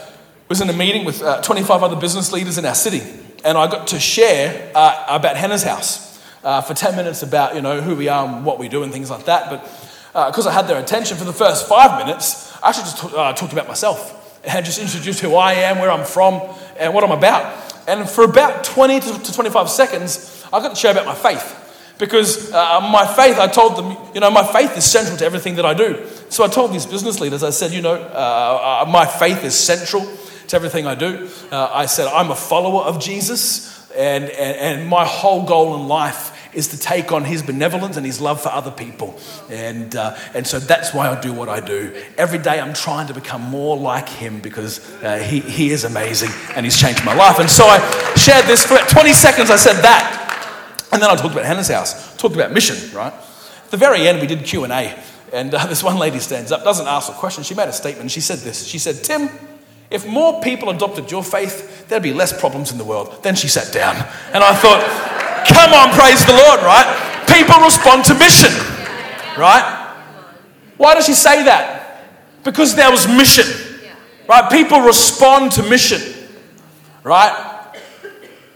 was 0.49 0.61
in 0.61 0.69
a 0.69 0.73
meeting 0.73 1.05
with 1.05 1.21
uh, 1.21 1.41
25 1.41 1.83
other 1.83 1.95
business 1.95 2.31
leaders 2.31 2.57
in 2.57 2.65
our 2.65 2.75
city, 2.75 3.01
and 3.45 3.57
I 3.57 3.67
got 3.67 3.87
to 3.87 3.99
share 3.99 4.71
uh, 4.75 5.05
about 5.09 5.37
Hannah's 5.37 5.63
house 5.63 6.12
uh, 6.43 6.61
for 6.61 6.73
10 6.73 6.95
minutes 6.95 7.23
about 7.23 7.55
you 7.55 7.61
know 7.61 7.81
who 7.81 7.95
we 7.95 8.09
are 8.09 8.27
and 8.27 8.45
what 8.45 8.59
we 8.59 8.67
do 8.67 8.83
and 8.83 8.91
things 8.91 9.09
like 9.09 9.25
that. 9.25 9.49
But 9.49 9.61
because 10.27 10.45
uh, 10.45 10.49
I 10.49 10.53
had 10.53 10.67
their 10.67 10.79
attention 10.79 11.17
for 11.17 11.23
the 11.23 11.33
first 11.33 11.67
five 11.67 12.05
minutes, 12.05 12.55
I 12.61 12.69
actually 12.69 12.83
just 12.83 13.01
t- 13.01 13.15
uh, 13.15 13.33
talked 13.33 13.53
about 13.53 13.67
myself 13.67 14.19
and 14.45 14.65
just 14.65 14.79
introduced 14.79 15.21
who 15.21 15.35
I 15.35 15.53
am, 15.53 15.79
where 15.79 15.89
I'm 15.89 16.05
from, 16.05 16.41
and 16.77 16.93
what 16.93 17.03
I'm 17.03 17.11
about. 17.11 17.55
And 17.87 18.07
for 18.09 18.23
about 18.23 18.63
20 18.63 18.99
to 18.99 19.33
25 19.33 19.69
seconds, 19.69 20.45
I 20.53 20.59
got 20.59 20.69
to 20.69 20.75
share 20.75 20.91
about 20.91 21.05
my 21.05 21.15
faith. 21.15 21.59
Because 21.97 22.51
uh, 22.51 22.81
my 22.81 23.05
faith, 23.05 23.37
I 23.37 23.47
told 23.47 23.75
them, 23.75 23.97
you 24.13 24.19
know, 24.19 24.29
my 24.29 24.43
faith 24.43 24.75
is 24.77 24.83
central 24.83 25.17
to 25.17 25.25
everything 25.25 25.55
that 25.55 25.65
I 25.65 25.73
do. 25.73 26.05
So 26.29 26.43
I 26.43 26.47
told 26.47 26.73
these 26.73 26.85
business 26.85 27.19
leaders, 27.21 27.43
I 27.43 27.51
said, 27.51 27.71
you 27.71 27.81
know, 27.81 27.95
uh, 27.95 28.83
uh, 28.85 28.89
my 28.89 29.05
faith 29.05 29.43
is 29.43 29.57
central 29.57 30.05
to 30.47 30.55
everything 30.55 30.85
I 30.85 30.95
do. 30.95 31.29
I 31.51 31.85
said, 31.85 32.07
I'm 32.07 32.31
a 32.31 32.35
follower 32.35 32.83
of 32.83 32.99
Jesus, 32.99 33.89
and, 33.91 34.25
and, 34.25 34.79
and 34.79 34.87
my 34.87 35.05
whole 35.05 35.45
goal 35.45 35.75
in 35.75 35.87
life 35.87 36.32
is 36.53 36.67
to 36.69 36.79
take 36.79 37.11
on 37.11 37.23
his 37.23 37.41
benevolence 37.41 37.97
and 37.97 38.05
his 38.05 38.21
love 38.21 38.41
for 38.41 38.49
other 38.49 38.71
people. 38.71 39.19
And, 39.49 39.95
uh, 39.95 40.17
and 40.33 40.45
so 40.45 40.59
that's 40.59 40.93
why 40.93 41.09
I 41.09 41.19
do 41.19 41.33
what 41.33 41.49
I 41.49 41.59
do. 41.59 41.93
Every 42.17 42.39
day 42.39 42.59
I'm 42.59 42.73
trying 42.73 43.07
to 43.07 43.13
become 43.13 43.41
more 43.41 43.77
like 43.77 44.09
him 44.09 44.39
because 44.39 44.79
uh, 45.03 45.17
he, 45.17 45.39
he 45.39 45.71
is 45.71 45.83
amazing 45.83 46.29
and 46.55 46.65
he's 46.65 46.79
changed 46.79 47.03
my 47.05 47.15
life. 47.15 47.39
And 47.39 47.49
so 47.49 47.65
I 47.65 47.79
shared 48.15 48.45
this 48.45 48.65
for 48.65 48.77
20 48.77 49.13
seconds, 49.13 49.49
I 49.49 49.57
said 49.57 49.81
that. 49.81 50.19
And 50.91 51.01
then 51.01 51.09
I 51.09 51.15
talked 51.15 51.33
about 51.33 51.45
Hannah's 51.45 51.69
house, 51.69 52.15
talked 52.17 52.35
about 52.35 52.51
mission, 52.51 52.95
right? 52.95 53.13
At 53.13 53.71
the 53.71 53.77
very 53.77 54.07
end, 54.07 54.21
we 54.21 54.27
did 54.27 54.45
Q&A. 54.45 54.97
And 55.33 55.53
uh, 55.53 55.65
this 55.67 55.83
one 55.83 55.97
lady 55.97 56.19
stands 56.19 56.51
up, 56.51 56.63
doesn't 56.63 56.87
ask 56.87 57.09
a 57.09 57.15
question. 57.15 57.43
She 57.43 57.55
made 57.55 57.67
a 57.67 57.73
statement. 57.73 58.11
She 58.11 58.21
said 58.21 58.39
this. 58.39 58.67
She 58.67 58.77
said, 58.77 59.03
Tim, 59.03 59.29
if 59.89 60.07
more 60.07 60.41
people 60.41 60.69
adopted 60.69 61.11
your 61.11 61.23
faith, 61.23 61.87
there'd 61.87 62.03
be 62.03 62.13
less 62.13 62.37
problems 62.39 62.71
in 62.71 62.77
the 62.77 62.83
world. 62.83 63.23
Then 63.23 63.35
she 63.35 63.47
sat 63.47 63.73
down. 63.73 63.95
And 64.33 64.43
I 64.43 64.55
thought, 64.55 64.81
Come 65.47 65.73
on, 65.73 65.89
praise 65.97 66.25
the 66.25 66.33
Lord, 66.33 66.61
right? 66.61 67.25
People 67.27 67.61
respond 67.63 68.05
to 68.05 68.13
mission, 68.15 68.51
right? 69.37 69.95
Why 70.77 70.95
does 70.95 71.05
she 71.05 71.13
say 71.13 71.43
that? 71.43 72.05
Because 72.43 72.75
there 72.75 72.91
was 72.91 73.07
mission, 73.07 73.45
right? 74.27 74.51
People 74.51 74.81
respond 74.81 75.51
to 75.53 75.63
mission, 75.63 76.01
right? 77.03 77.71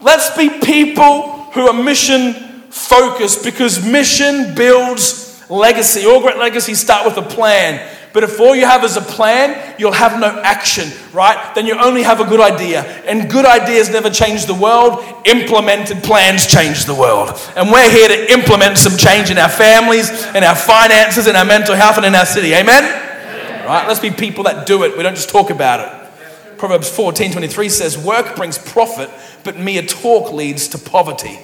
Let's 0.00 0.36
be 0.36 0.48
people 0.60 1.44
who 1.52 1.68
are 1.68 1.82
mission 1.82 2.34
focused 2.70 3.44
because 3.44 3.84
mission 3.84 4.54
builds 4.54 5.42
legacy. 5.50 6.06
All 6.06 6.20
great 6.20 6.36
legacies 6.36 6.80
start 6.80 7.04
with 7.04 7.16
a 7.16 7.28
plan. 7.28 7.97
But 8.18 8.28
if 8.28 8.40
all 8.40 8.56
you 8.56 8.66
have 8.66 8.82
is 8.82 8.96
a 8.96 9.00
plan, 9.00 9.76
you'll 9.78 9.92
have 9.92 10.18
no 10.18 10.40
action, 10.42 10.90
right? 11.12 11.54
Then 11.54 11.66
you 11.66 11.78
only 11.78 12.02
have 12.02 12.18
a 12.18 12.24
good 12.24 12.40
idea. 12.40 12.82
And 13.06 13.30
good 13.30 13.46
ideas 13.46 13.90
never 13.90 14.10
change 14.10 14.46
the 14.46 14.54
world. 14.54 15.04
Implemented 15.24 16.02
plans 16.02 16.44
change 16.48 16.84
the 16.84 16.96
world. 16.96 17.30
And 17.54 17.70
we're 17.70 17.88
here 17.88 18.08
to 18.08 18.32
implement 18.32 18.76
some 18.76 18.98
change 18.98 19.30
in 19.30 19.38
our 19.38 19.48
families, 19.48 20.10
in 20.34 20.42
our 20.42 20.56
finances, 20.56 21.28
in 21.28 21.36
our 21.36 21.44
mental 21.44 21.76
health, 21.76 21.96
and 21.96 22.06
in 22.06 22.16
our 22.16 22.26
city. 22.26 22.54
Amen? 22.54 22.82
Amen. 22.82 23.64
Right? 23.64 23.86
Let's 23.86 24.00
be 24.00 24.10
people 24.10 24.42
that 24.42 24.66
do 24.66 24.82
it. 24.82 24.96
We 24.96 25.04
don't 25.04 25.14
just 25.14 25.30
talk 25.30 25.50
about 25.50 25.78
it. 25.78 26.58
Proverbs 26.58 26.90
14 26.90 27.30
23 27.30 27.68
says, 27.68 27.96
Work 27.96 28.34
brings 28.34 28.58
profit, 28.58 29.10
but 29.44 29.56
mere 29.60 29.82
talk 29.82 30.32
leads 30.32 30.66
to 30.70 30.78
poverty. 30.78 31.38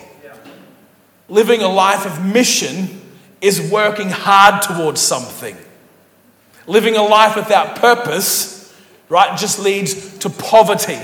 Living 1.28 1.62
a 1.62 1.68
life 1.68 2.04
of 2.04 2.26
mission 2.26 3.00
is 3.40 3.70
working 3.70 4.10
hard 4.10 4.60
towards 4.62 5.00
something. 5.00 5.56
Living 6.66 6.96
a 6.96 7.02
life 7.02 7.36
without 7.36 7.76
purpose, 7.76 8.74
right, 9.08 9.38
just 9.38 9.58
leads 9.58 10.18
to 10.18 10.30
poverty. 10.30 10.98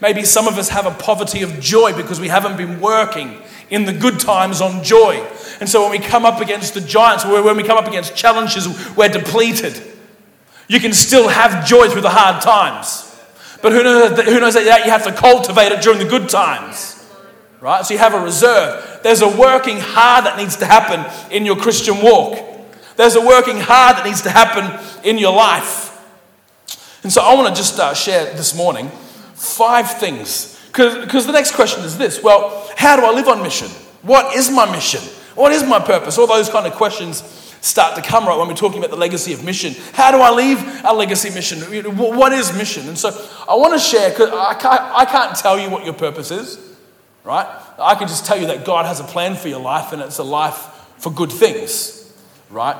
Maybe 0.00 0.24
some 0.24 0.48
of 0.48 0.58
us 0.58 0.68
have 0.70 0.86
a 0.86 0.90
poverty 0.90 1.42
of 1.42 1.60
joy 1.60 1.94
because 1.94 2.20
we 2.20 2.28
haven't 2.28 2.56
been 2.56 2.80
working 2.80 3.40
in 3.70 3.84
the 3.84 3.92
good 3.92 4.20
times 4.20 4.60
on 4.60 4.82
joy. 4.82 5.26
And 5.60 5.68
so 5.68 5.82
when 5.82 5.90
we 5.90 5.98
come 5.98 6.24
up 6.24 6.40
against 6.40 6.74
the 6.74 6.80
giants, 6.80 7.24
when 7.24 7.56
we 7.56 7.62
come 7.62 7.78
up 7.78 7.86
against 7.86 8.16
challenges, 8.16 8.68
we're 8.96 9.08
depleted. 9.08 9.80
You 10.68 10.80
can 10.80 10.92
still 10.92 11.28
have 11.28 11.66
joy 11.66 11.88
through 11.88 12.02
the 12.02 12.10
hard 12.10 12.42
times. 12.42 13.10
But 13.62 13.72
who 13.72 13.82
knows, 13.82 14.20
who 14.20 14.40
knows 14.40 14.54
that 14.54 14.84
you 14.84 14.90
have 14.90 15.04
to 15.04 15.12
cultivate 15.12 15.72
it 15.72 15.82
during 15.82 15.98
the 15.98 16.04
good 16.04 16.28
times? 16.28 17.02
Right? 17.60 17.84
So 17.84 17.94
you 17.94 17.98
have 17.98 18.12
a 18.12 18.20
reserve. 18.20 19.00
There's 19.02 19.22
a 19.22 19.28
working 19.28 19.78
hard 19.80 20.26
that 20.26 20.36
needs 20.36 20.56
to 20.56 20.66
happen 20.66 21.04
in 21.32 21.46
your 21.46 21.56
Christian 21.56 22.02
walk. 22.02 22.38
There's 22.96 23.16
a 23.16 23.20
working 23.20 23.58
hard 23.58 23.96
that 23.96 24.04
needs 24.04 24.22
to 24.22 24.30
happen 24.30 24.80
in 25.04 25.18
your 25.18 25.34
life. 25.34 25.90
And 27.02 27.12
so 27.12 27.22
I 27.22 27.34
want 27.34 27.54
to 27.54 27.60
just 27.60 27.78
uh, 27.78 27.92
share 27.94 28.32
this 28.34 28.54
morning 28.54 28.88
five 29.34 29.98
things. 29.98 30.58
Because 30.68 31.26
the 31.26 31.32
next 31.32 31.54
question 31.54 31.84
is 31.84 31.98
this 31.98 32.22
well, 32.22 32.68
how 32.76 32.96
do 32.96 33.04
I 33.04 33.12
live 33.12 33.28
on 33.28 33.42
mission? 33.42 33.68
What 34.02 34.34
is 34.34 34.50
my 34.50 34.70
mission? 34.70 35.00
What 35.34 35.52
is 35.52 35.64
my 35.64 35.78
purpose? 35.78 36.18
All 36.18 36.26
those 36.26 36.48
kind 36.48 36.66
of 36.66 36.72
questions 36.74 37.22
start 37.60 37.96
to 37.96 38.02
come 38.02 38.26
right 38.26 38.38
when 38.38 38.46
we're 38.46 38.54
talking 38.54 38.78
about 38.78 38.90
the 38.90 38.96
legacy 38.96 39.32
of 39.32 39.44
mission. 39.44 39.74
How 39.92 40.10
do 40.10 40.18
I 40.18 40.30
leave 40.30 40.58
a 40.84 40.92
legacy 40.92 41.30
mission? 41.30 41.60
What 41.96 42.32
is 42.32 42.56
mission? 42.56 42.88
And 42.88 42.98
so 42.98 43.10
I 43.48 43.54
want 43.54 43.72
to 43.72 43.78
share, 43.78 44.10
because 44.10 44.30
I 44.30 44.54
can't, 44.54 44.80
I 44.80 45.04
can't 45.06 45.36
tell 45.36 45.58
you 45.58 45.70
what 45.70 45.84
your 45.84 45.94
purpose 45.94 46.30
is, 46.30 46.58
right? 47.24 47.46
I 47.78 47.94
can 47.94 48.06
just 48.06 48.26
tell 48.26 48.38
you 48.38 48.46
that 48.48 48.64
God 48.64 48.86
has 48.86 49.00
a 49.00 49.04
plan 49.04 49.34
for 49.34 49.48
your 49.48 49.60
life 49.60 49.92
and 49.92 50.02
it's 50.02 50.18
a 50.18 50.24
life 50.24 50.56
for 50.98 51.10
good 51.10 51.32
things 51.32 52.03
right? 52.50 52.76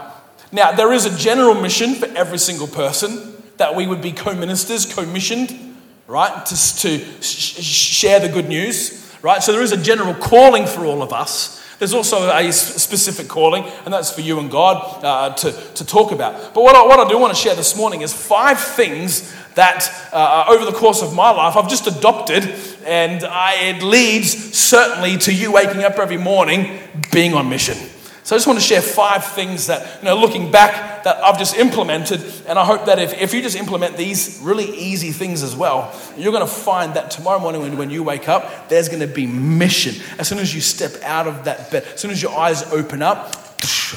Now, 0.52 0.72
there 0.72 0.92
is 0.92 1.04
a 1.04 1.16
general 1.18 1.54
mission 1.54 1.94
for 1.94 2.06
every 2.16 2.38
single 2.38 2.68
person 2.68 3.34
that 3.56 3.74
we 3.74 3.86
would 3.86 4.00
be 4.00 4.12
co 4.12 4.34
ministers, 4.34 4.92
co 4.92 5.04
missioned, 5.04 5.76
right, 6.06 6.44
to, 6.46 6.54
to 6.54 6.98
sh- 7.20 7.62
share 7.62 8.20
the 8.20 8.28
good 8.28 8.48
news, 8.48 9.14
right? 9.22 9.42
So 9.42 9.52
there 9.52 9.62
is 9.62 9.72
a 9.72 9.76
general 9.76 10.14
calling 10.14 10.66
for 10.66 10.84
all 10.84 11.02
of 11.02 11.12
us. 11.12 11.62
There's 11.78 11.92
also 11.92 12.30
a 12.30 12.52
specific 12.52 13.26
calling, 13.26 13.64
and 13.84 13.92
that's 13.92 14.10
for 14.12 14.20
you 14.20 14.38
and 14.38 14.50
God 14.50 15.04
uh, 15.04 15.34
to, 15.34 15.52
to 15.52 15.84
talk 15.84 16.12
about. 16.12 16.54
But 16.54 16.62
what 16.62 16.76
I, 16.76 16.86
what 16.86 17.00
I 17.00 17.08
do 17.08 17.18
want 17.18 17.34
to 17.34 17.40
share 17.40 17.56
this 17.56 17.76
morning 17.76 18.02
is 18.02 18.12
five 18.12 18.60
things 18.60 19.34
that 19.54 19.88
uh, 20.12 20.46
over 20.48 20.64
the 20.64 20.76
course 20.76 21.02
of 21.02 21.14
my 21.14 21.30
life 21.30 21.56
I've 21.56 21.68
just 21.68 21.86
adopted, 21.86 22.44
and 22.86 23.24
I, 23.24 23.54
it 23.70 23.82
leads 23.82 24.56
certainly 24.56 25.18
to 25.18 25.34
you 25.34 25.52
waking 25.52 25.82
up 25.82 25.98
every 25.98 26.16
morning 26.16 26.78
being 27.12 27.34
on 27.34 27.48
mission. 27.48 27.76
So 28.24 28.34
I 28.34 28.38
just 28.38 28.46
want 28.46 28.58
to 28.58 28.64
share 28.64 28.80
five 28.80 29.22
things 29.22 29.66
that, 29.66 30.00
you 30.00 30.06
know, 30.06 30.16
looking 30.16 30.50
back, 30.50 31.04
that 31.04 31.22
I've 31.22 31.38
just 31.38 31.56
implemented. 31.56 32.24
And 32.46 32.58
I 32.58 32.64
hope 32.64 32.86
that 32.86 32.98
if, 32.98 33.12
if 33.20 33.34
you 33.34 33.42
just 33.42 33.54
implement 33.54 33.98
these 33.98 34.40
really 34.42 34.64
easy 34.64 35.12
things 35.12 35.42
as 35.42 35.54
well, 35.54 35.94
you're 36.16 36.32
going 36.32 36.46
to 36.46 36.50
find 36.50 36.94
that 36.94 37.10
tomorrow 37.10 37.38
morning 37.38 37.60
when, 37.60 37.76
when 37.76 37.90
you 37.90 38.02
wake 38.02 38.26
up, 38.26 38.70
there's 38.70 38.88
going 38.88 39.00
to 39.00 39.06
be 39.06 39.26
mission. 39.26 40.02
As 40.18 40.26
soon 40.26 40.38
as 40.38 40.54
you 40.54 40.62
step 40.62 41.02
out 41.02 41.26
of 41.26 41.44
that 41.44 41.70
bed, 41.70 41.84
as 41.84 42.00
soon 42.00 42.10
as 42.10 42.22
your 42.22 42.34
eyes 42.34 42.62
open 42.72 43.02
up, 43.02 43.36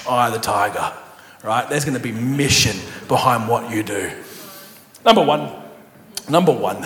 eye 0.10 0.30
the 0.30 0.40
tiger, 0.40 0.92
right? 1.42 1.70
There's 1.70 1.86
going 1.86 1.98
to 1.98 2.04
be 2.04 2.12
mission 2.12 2.76
behind 3.08 3.48
what 3.48 3.72
you 3.72 3.82
do. 3.82 4.12
Number 5.06 5.24
one, 5.24 5.54
number 6.30 6.52
one, 6.52 6.86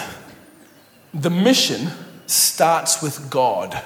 the 1.12 1.32
mission 1.32 1.90
starts 2.28 3.02
with 3.02 3.32
God. 3.32 3.84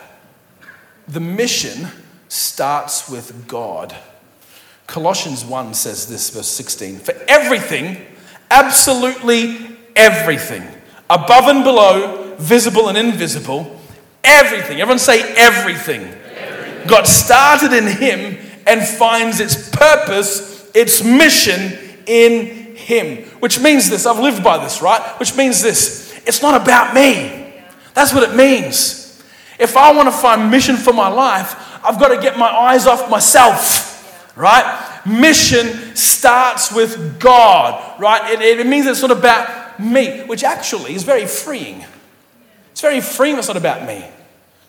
The 1.07 1.21
mission 1.21 1.87
starts 2.35 3.09
with 3.09 3.47
God. 3.47 3.95
Colossians 4.87 5.43
1 5.43 5.73
says 5.73 6.07
this, 6.07 6.29
verse 6.29 6.47
16 6.47 6.99
For 6.99 7.13
everything, 7.27 7.97
absolutely 8.51 9.77
everything, 9.95 10.63
above 11.09 11.45
and 11.47 11.63
below, 11.63 12.35
visible 12.37 12.89
and 12.89 12.97
invisible, 12.97 13.79
everything, 14.23 14.81
everyone 14.81 14.99
say 14.99 15.21
everything, 15.35 16.01
everything. 16.01 16.87
got 16.87 17.07
started 17.07 17.73
in 17.73 17.87
Him 17.87 18.37
and 18.67 18.85
finds 18.85 19.39
its 19.39 19.69
purpose, 19.69 20.69
its 20.75 21.03
mission 21.03 21.77
in 22.05 22.75
Him. 22.75 23.23
Which 23.39 23.59
means 23.59 23.89
this, 23.89 24.05
I've 24.05 24.19
lived 24.19 24.43
by 24.43 24.57
this, 24.63 24.81
right? 24.81 25.01
Which 25.19 25.35
means 25.35 25.61
this, 25.61 26.13
it's 26.25 26.41
not 26.41 26.61
about 26.61 26.93
me. 26.93 27.53
That's 27.93 28.13
what 28.13 28.29
it 28.29 28.35
means. 28.35 29.23
If 29.57 29.77
I 29.77 29.93
want 29.93 30.09
to 30.09 30.11
find 30.11 30.51
mission 30.51 30.75
for 30.75 30.91
my 30.91 31.07
life, 31.07 31.55
I've 31.85 31.99
got 31.99 32.09
to 32.09 32.21
get 32.21 32.37
my 32.37 32.49
eyes 32.49 32.87
off 32.87 33.09
myself, 33.09 34.35
right? 34.35 35.01
Mission 35.05 35.95
starts 35.95 36.71
with 36.73 37.19
God, 37.19 37.99
right? 37.99 38.31
It, 38.31 38.59
it 38.59 38.67
means 38.67 38.85
it's 38.87 39.01
not 39.01 39.11
about 39.11 39.79
me, 39.79 40.21
which 40.21 40.43
actually 40.43 40.95
is 40.95 41.03
very 41.03 41.25
freeing. 41.25 41.85
It's 42.71 42.81
very 42.81 43.01
freeing, 43.01 43.37
it's 43.37 43.47
not 43.47 43.57
about 43.57 43.85
me. 43.87 44.05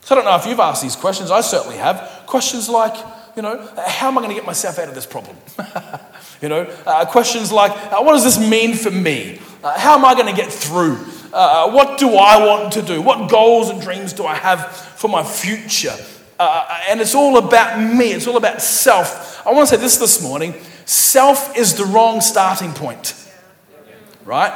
So 0.03 0.15
I 0.15 0.19
don't 0.19 0.25
know 0.25 0.37
if 0.37 0.47
you've 0.47 0.61
asked 0.61 0.83
these 0.83 0.95
questions, 0.95 1.31
I 1.31 1.41
certainly 1.41 1.79
have. 1.79 2.25
Questions 2.27 2.69
like, 2.69 2.95
you 3.35 3.43
know, 3.43 3.69
how 3.87 4.09
am 4.09 4.19
I 4.19 4.21
going 4.21 4.31
to 4.31 4.37
get 4.37 4.47
myself 4.47 4.79
out 4.79 4.89
of 4.89 4.95
this 4.95 5.07
problem? 5.07 5.37
you 6.43 6.49
know, 6.49 6.63
uh, 6.87 7.05
questions 7.07 7.51
like, 7.51 7.73
uh, 7.93 8.03
what 8.03 8.13
does 8.13 8.25
this 8.25 8.39
mean 8.39 8.75
for 8.75 8.91
me? 8.91 9.41
Uh, 9.65 9.79
how 9.79 9.99
am 9.99 10.05
I 10.05 10.15
going 10.15 10.33
to 10.33 10.41
get 10.41 10.53
through? 10.53 11.05
Uh, 11.33 11.71
what 11.71 11.99
do 11.99 12.15
I 12.15 12.47
want 12.47 12.75
to 12.75 12.83
do? 12.83 13.03
What 13.03 13.29
goals 13.31 13.71
and 13.71 13.81
dreams 13.81 14.13
do 14.13 14.25
I 14.25 14.35
have 14.35 14.71
for 14.71 15.09
my 15.09 15.25
future? 15.25 15.97
Uh, 16.39 16.83
and 16.89 17.01
it's 17.01 17.15
all 17.15 17.39
about 17.39 17.81
me, 17.81 18.13
it's 18.13 18.27
all 18.27 18.37
about 18.37 18.61
self. 18.61 19.47
I 19.47 19.53
want 19.53 19.69
to 19.69 19.77
say 19.77 19.81
this 19.81 19.97
this 19.97 20.23
morning 20.23 20.55
self 20.85 21.57
is 21.57 21.75
the 21.75 21.85
wrong 21.85 22.21
starting 22.21 22.73
point, 22.73 23.15
right? 24.25 24.53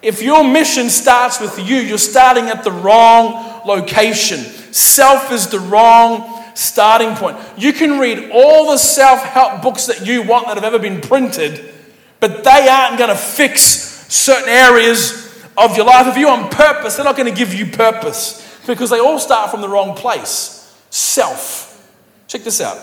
If 0.00 0.22
your 0.22 0.44
mission 0.44 0.90
starts 0.90 1.40
with 1.40 1.58
you, 1.58 1.76
you're 1.76 1.98
starting 1.98 2.46
at 2.46 2.62
the 2.62 2.70
wrong 2.70 3.62
location. 3.66 4.38
Self 4.72 5.32
is 5.32 5.48
the 5.48 5.58
wrong 5.58 6.42
starting 6.54 7.14
point. 7.16 7.36
You 7.56 7.72
can 7.72 7.98
read 7.98 8.30
all 8.32 8.70
the 8.70 8.78
self 8.78 9.22
help 9.24 9.62
books 9.62 9.86
that 9.86 10.06
you 10.06 10.22
want 10.22 10.46
that 10.46 10.56
have 10.56 10.64
ever 10.64 10.78
been 10.78 11.00
printed, 11.00 11.72
but 12.20 12.44
they 12.44 12.68
aren't 12.68 12.98
going 12.98 13.10
to 13.10 13.16
fix 13.16 13.62
certain 13.62 14.48
areas 14.48 15.24
of 15.56 15.76
your 15.76 15.86
life. 15.86 16.06
If 16.06 16.16
you're 16.16 16.30
on 16.30 16.48
purpose, 16.48 16.96
they're 16.96 17.04
not 17.04 17.16
going 17.16 17.32
to 17.32 17.36
give 17.36 17.52
you 17.52 17.66
purpose 17.66 18.40
because 18.66 18.90
they 18.90 19.00
all 19.00 19.18
start 19.18 19.50
from 19.50 19.62
the 19.62 19.68
wrong 19.68 19.96
place 19.96 20.63
self. 20.94 21.92
Check 22.28 22.44
this 22.44 22.60
out. 22.60 22.78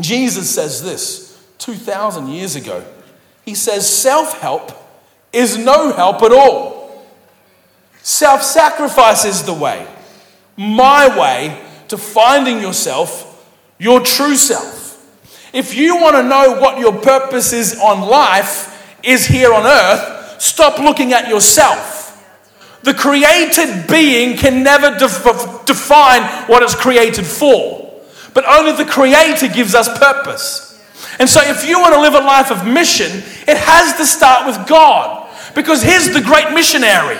Jesus 0.00 0.54
says 0.54 0.82
this 0.82 1.38
2,000 1.58 2.28
years 2.28 2.56
ago. 2.56 2.82
He 3.44 3.54
says, 3.54 3.88
self 3.88 4.40
help 4.40 4.72
is 5.32 5.58
no 5.58 5.92
help 5.92 6.22
at 6.22 6.32
all. 6.32 7.06
Self 8.02 8.42
sacrifice 8.42 9.24
is 9.24 9.42
the 9.42 9.52
way, 9.52 9.86
my 10.56 11.08
way 11.18 11.62
to 11.88 11.98
finding 11.98 12.60
yourself, 12.60 13.46
your 13.78 14.00
true 14.00 14.36
self. 14.36 14.84
If 15.52 15.74
you 15.74 15.96
want 15.96 16.16
to 16.16 16.22
know 16.22 16.58
what 16.58 16.78
your 16.78 16.98
purpose 17.00 17.52
is 17.52 17.78
on 17.80 18.00
life, 18.00 18.72
is 19.02 19.26
here 19.26 19.52
on 19.52 19.66
earth, 19.66 20.40
stop 20.40 20.78
looking 20.78 21.12
at 21.12 21.28
yourself. 21.28 21.95
The 22.86 22.94
created 22.94 23.88
being 23.88 24.36
can 24.36 24.62
never 24.62 24.96
def- 24.96 25.64
define 25.66 26.22
what 26.48 26.62
it's 26.62 26.76
created 26.76 27.26
for, 27.26 27.92
but 28.32 28.44
only 28.46 28.70
the 28.70 28.88
Creator 28.88 29.48
gives 29.48 29.74
us 29.74 29.88
purpose. 29.98 30.80
And 31.18 31.28
so, 31.28 31.40
if 31.42 31.68
you 31.68 31.80
want 31.80 31.94
to 31.94 32.00
live 32.00 32.14
a 32.14 32.20
life 32.20 32.52
of 32.52 32.64
mission, 32.64 33.24
it 33.48 33.56
has 33.56 33.96
to 33.96 34.06
start 34.06 34.46
with 34.46 34.68
God 34.68 35.28
because 35.56 35.82
He's 35.82 36.14
the 36.14 36.20
great 36.20 36.52
missionary. 36.52 37.18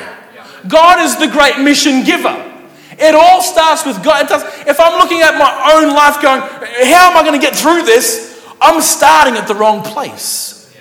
God 0.68 1.00
is 1.00 1.16
the 1.16 1.26
great 1.26 1.58
mission 1.58 2.04
giver. 2.04 2.44
It 2.92 3.16
all 3.16 3.42
starts 3.42 3.84
with 3.84 4.04
God. 4.04 4.28
Does, 4.28 4.44
if 4.68 4.78
I'm 4.78 5.00
looking 5.00 5.22
at 5.22 5.36
my 5.36 5.50
own 5.74 5.92
life 5.92 6.22
going, 6.22 6.42
how 6.86 7.10
am 7.10 7.16
I 7.16 7.22
going 7.26 7.40
to 7.40 7.44
get 7.44 7.56
through 7.56 7.82
this? 7.82 8.40
I'm 8.60 8.80
starting 8.80 9.34
at 9.34 9.48
the 9.48 9.54
wrong 9.56 9.82
place. 9.82 10.72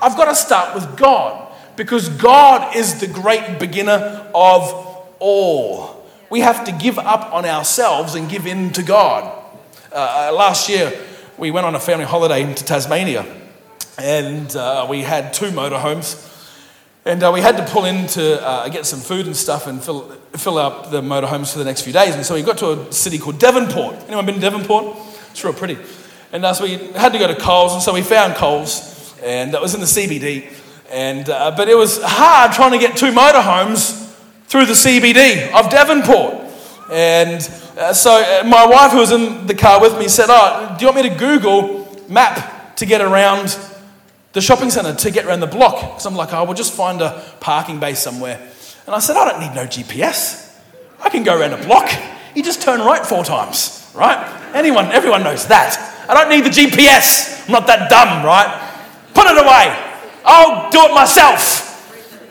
I've 0.00 0.16
got 0.16 0.30
to 0.30 0.34
start 0.34 0.74
with 0.74 0.96
God 0.96 1.49
because 1.80 2.10
God 2.10 2.76
is 2.76 3.00
the 3.00 3.06
great 3.06 3.58
beginner 3.58 4.26
of 4.34 5.08
all. 5.18 6.04
We 6.28 6.40
have 6.40 6.66
to 6.66 6.72
give 6.72 6.98
up 6.98 7.32
on 7.32 7.46
ourselves 7.46 8.14
and 8.14 8.28
give 8.28 8.46
in 8.46 8.70
to 8.72 8.82
God. 8.82 9.24
Uh, 9.90 10.30
last 10.36 10.68
year, 10.68 10.92
we 11.38 11.50
went 11.50 11.64
on 11.64 11.74
a 11.74 11.80
family 11.80 12.04
holiday 12.04 12.42
into 12.42 12.66
Tasmania, 12.66 13.24
and 13.96 14.54
uh, 14.54 14.88
we 14.90 15.00
had 15.00 15.32
two 15.32 15.46
motorhomes. 15.46 16.26
And 17.06 17.22
uh, 17.22 17.30
we 17.32 17.40
had 17.40 17.56
to 17.56 17.64
pull 17.64 17.86
in 17.86 18.06
to 18.08 18.46
uh, 18.46 18.68
get 18.68 18.84
some 18.84 19.00
food 19.00 19.24
and 19.24 19.34
stuff 19.34 19.66
and 19.66 19.82
fill, 19.82 20.02
fill 20.36 20.58
up 20.58 20.90
the 20.90 21.00
motorhomes 21.00 21.50
for 21.50 21.60
the 21.60 21.64
next 21.64 21.80
few 21.80 21.94
days. 21.94 22.14
And 22.14 22.26
so 22.26 22.34
we 22.34 22.42
got 22.42 22.58
to 22.58 22.72
a 22.72 22.92
city 22.92 23.16
called 23.16 23.38
Devonport. 23.38 23.96
Anyone 24.06 24.26
been 24.26 24.34
to 24.34 24.40
Devonport? 24.42 24.98
It's 25.30 25.42
real 25.42 25.54
pretty. 25.54 25.78
And 26.30 26.44
uh, 26.44 26.52
so 26.52 26.64
we 26.64 26.76
had 26.92 27.14
to 27.14 27.18
go 27.18 27.26
to 27.26 27.40
Coles, 27.40 27.72
and 27.72 27.82
so 27.82 27.94
we 27.94 28.02
found 28.02 28.34
Coles, 28.34 29.14
and 29.22 29.54
that 29.54 29.62
was 29.62 29.74
in 29.74 29.80
the 29.80 29.86
CBD. 29.86 30.59
And, 30.90 31.28
uh, 31.28 31.52
but 31.56 31.68
it 31.68 31.76
was 31.76 32.00
hard 32.02 32.52
trying 32.52 32.72
to 32.72 32.78
get 32.78 32.96
two 32.96 33.12
motorhomes 33.12 33.96
through 34.46 34.66
the 34.66 34.72
CBD 34.72 35.52
of 35.52 35.70
Devonport. 35.70 36.50
And 36.90 37.40
uh, 37.78 37.92
so 37.92 38.10
uh, 38.10 38.42
my 38.44 38.66
wife, 38.66 38.90
who 38.90 38.98
was 38.98 39.12
in 39.12 39.46
the 39.46 39.54
car 39.54 39.80
with 39.80 39.96
me, 39.96 40.08
said, 40.08 40.26
Oh, 40.28 40.74
do 40.76 40.84
you 40.84 40.92
want 40.92 41.04
me 41.04 41.08
to 41.08 41.16
Google 41.16 41.88
map 42.08 42.74
to 42.76 42.86
get 42.86 43.00
around 43.00 43.56
the 44.32 44.40
shopping 44.40 44.70
centre, 44.70 44.92
to 44.92 45.10
get 45.12 45.24
around 45.26 45.38
the 45.38 45.46
block? 45.46 45.80
Because 45.80 46.06
I'm 46.06 46.16
like, 46.16 46.32
Oh, 46.32 46.44
we'll 46.44 46.54
just 46.54 46.72
find 46.72 47.00
a 47.00 47.22
parking 47.38 47.78
base 47.78 48.00
somewhere. 48.00 48.40
And 48.86 48.94
I 48.94 48.98
said, 48.98 49.16
I 49.16 49.30
don't 49.30 49.40
need 49.40 49.54
no 49.54 49.66
GPS. 49.66 50.58
I 51.00 51.08
can 51.10 51.22
go 51.22 51.38
around 51.38 51.52
a 51.52 51.64
block. 51.64 51.88
You 52.34 52.42
just 52.42 52.62
turn 52.62 52.80
right 52.80 53.06
four 53.06 53.24
times, 53.24 53.88
right? 53.94 54.18
Anyone, 54.54 54.86
everyone 54.86 55.22
knows 55.22 55.46
that. 55.46 55.78
I 56.08 56.14
don't 56.14 56.28
need 56.28 56.44
the 56.44 56.50
GPS. 56.50 57.46
I'm 57.46 57.52
not 57.52 57.68
that 57.68 57.88
dumb, 57.88 58.26
right? 58.26 58.50
Put 59.14 59.26
it 59.26 59.38
away. 59.38 59.89
I'll 60.24 60.70
do 60.70 60.80
it 60.82 60.94
myself. 60.94 61.68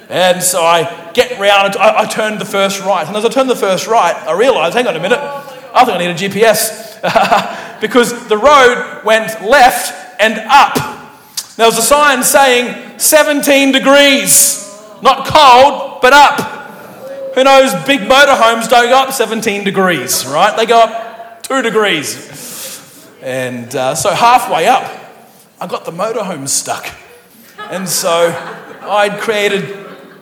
And 0.09 0.41
so 0.41 0.63
I 0.63 1.11
get 1.13 1.39
round, 1.39 1.75
I, 1.75 2.01
I 2.01 2.05
turned 2.05 2.39
the 2.39 2.45
first 2.45 2.81
right. 2.81 3.07
And 3.07 3.15
as 3.15 3.25
I 3.25 3.29
turned 3.29 3.49
the 3.49 3.55
first 3.55 3.87
right, 3.87 4.15
I 4.15 4.33
realised, 4.33 4.75
hang 4.75 4.87
on 4.87 4.95
a 4.95 4.99
minute, 4.99 5.19
I 5.19 5.85
think 5.85 5.97
I 5.97 5.99
need 5.99 6.09
a 6.09 6.15
GPS. 6.15 6.89
because 7.81 8.27
the 8.27 8.37
road 8.37 9.01
went 9.05 9.41
left 9.43 10.19
and 10.19 10.37
up. 10.49 10.75
There 11.55 11.65
was 11.65 11.77
a 11.77 11.81
sign 11.81 12.23
saying 12.23 12.99
17 12.99 13.71
degrees. 13.71 14.65
Not 15.01 15.27
cold, 15.27 16.01
but 16.01 16.13
up. 16.13 17.35
Who 17.35 17.43
knows, 17.43 17.73
big 17.85 18.01
motorhomes 18.01 18.67
don't 18.69 18.89
go 18.89 18.97
up 18.97 19.13
17 19.13 19.63
degrees, 19.63 20.25
right? 20.25 20.55
They 20.57 20.65
go 20.65 20.81
up 20.81 21.43
two 21.43 21.61
degrees. 21.61 22.27
And 23.21 23.73
uh, 23.75 23.95
so 23.95 24.11
halfway 24.11 24.67
up, 24.67 24.89
I 25.61 25.67
got 25.67 25.85
the 25.85 25.91
motorhome 25.91 26.47
stuck. 26.47 26.87
And 27.69 27.87
so 27.87 28.33
I'd 28.81 29.19
created 29.21 29.61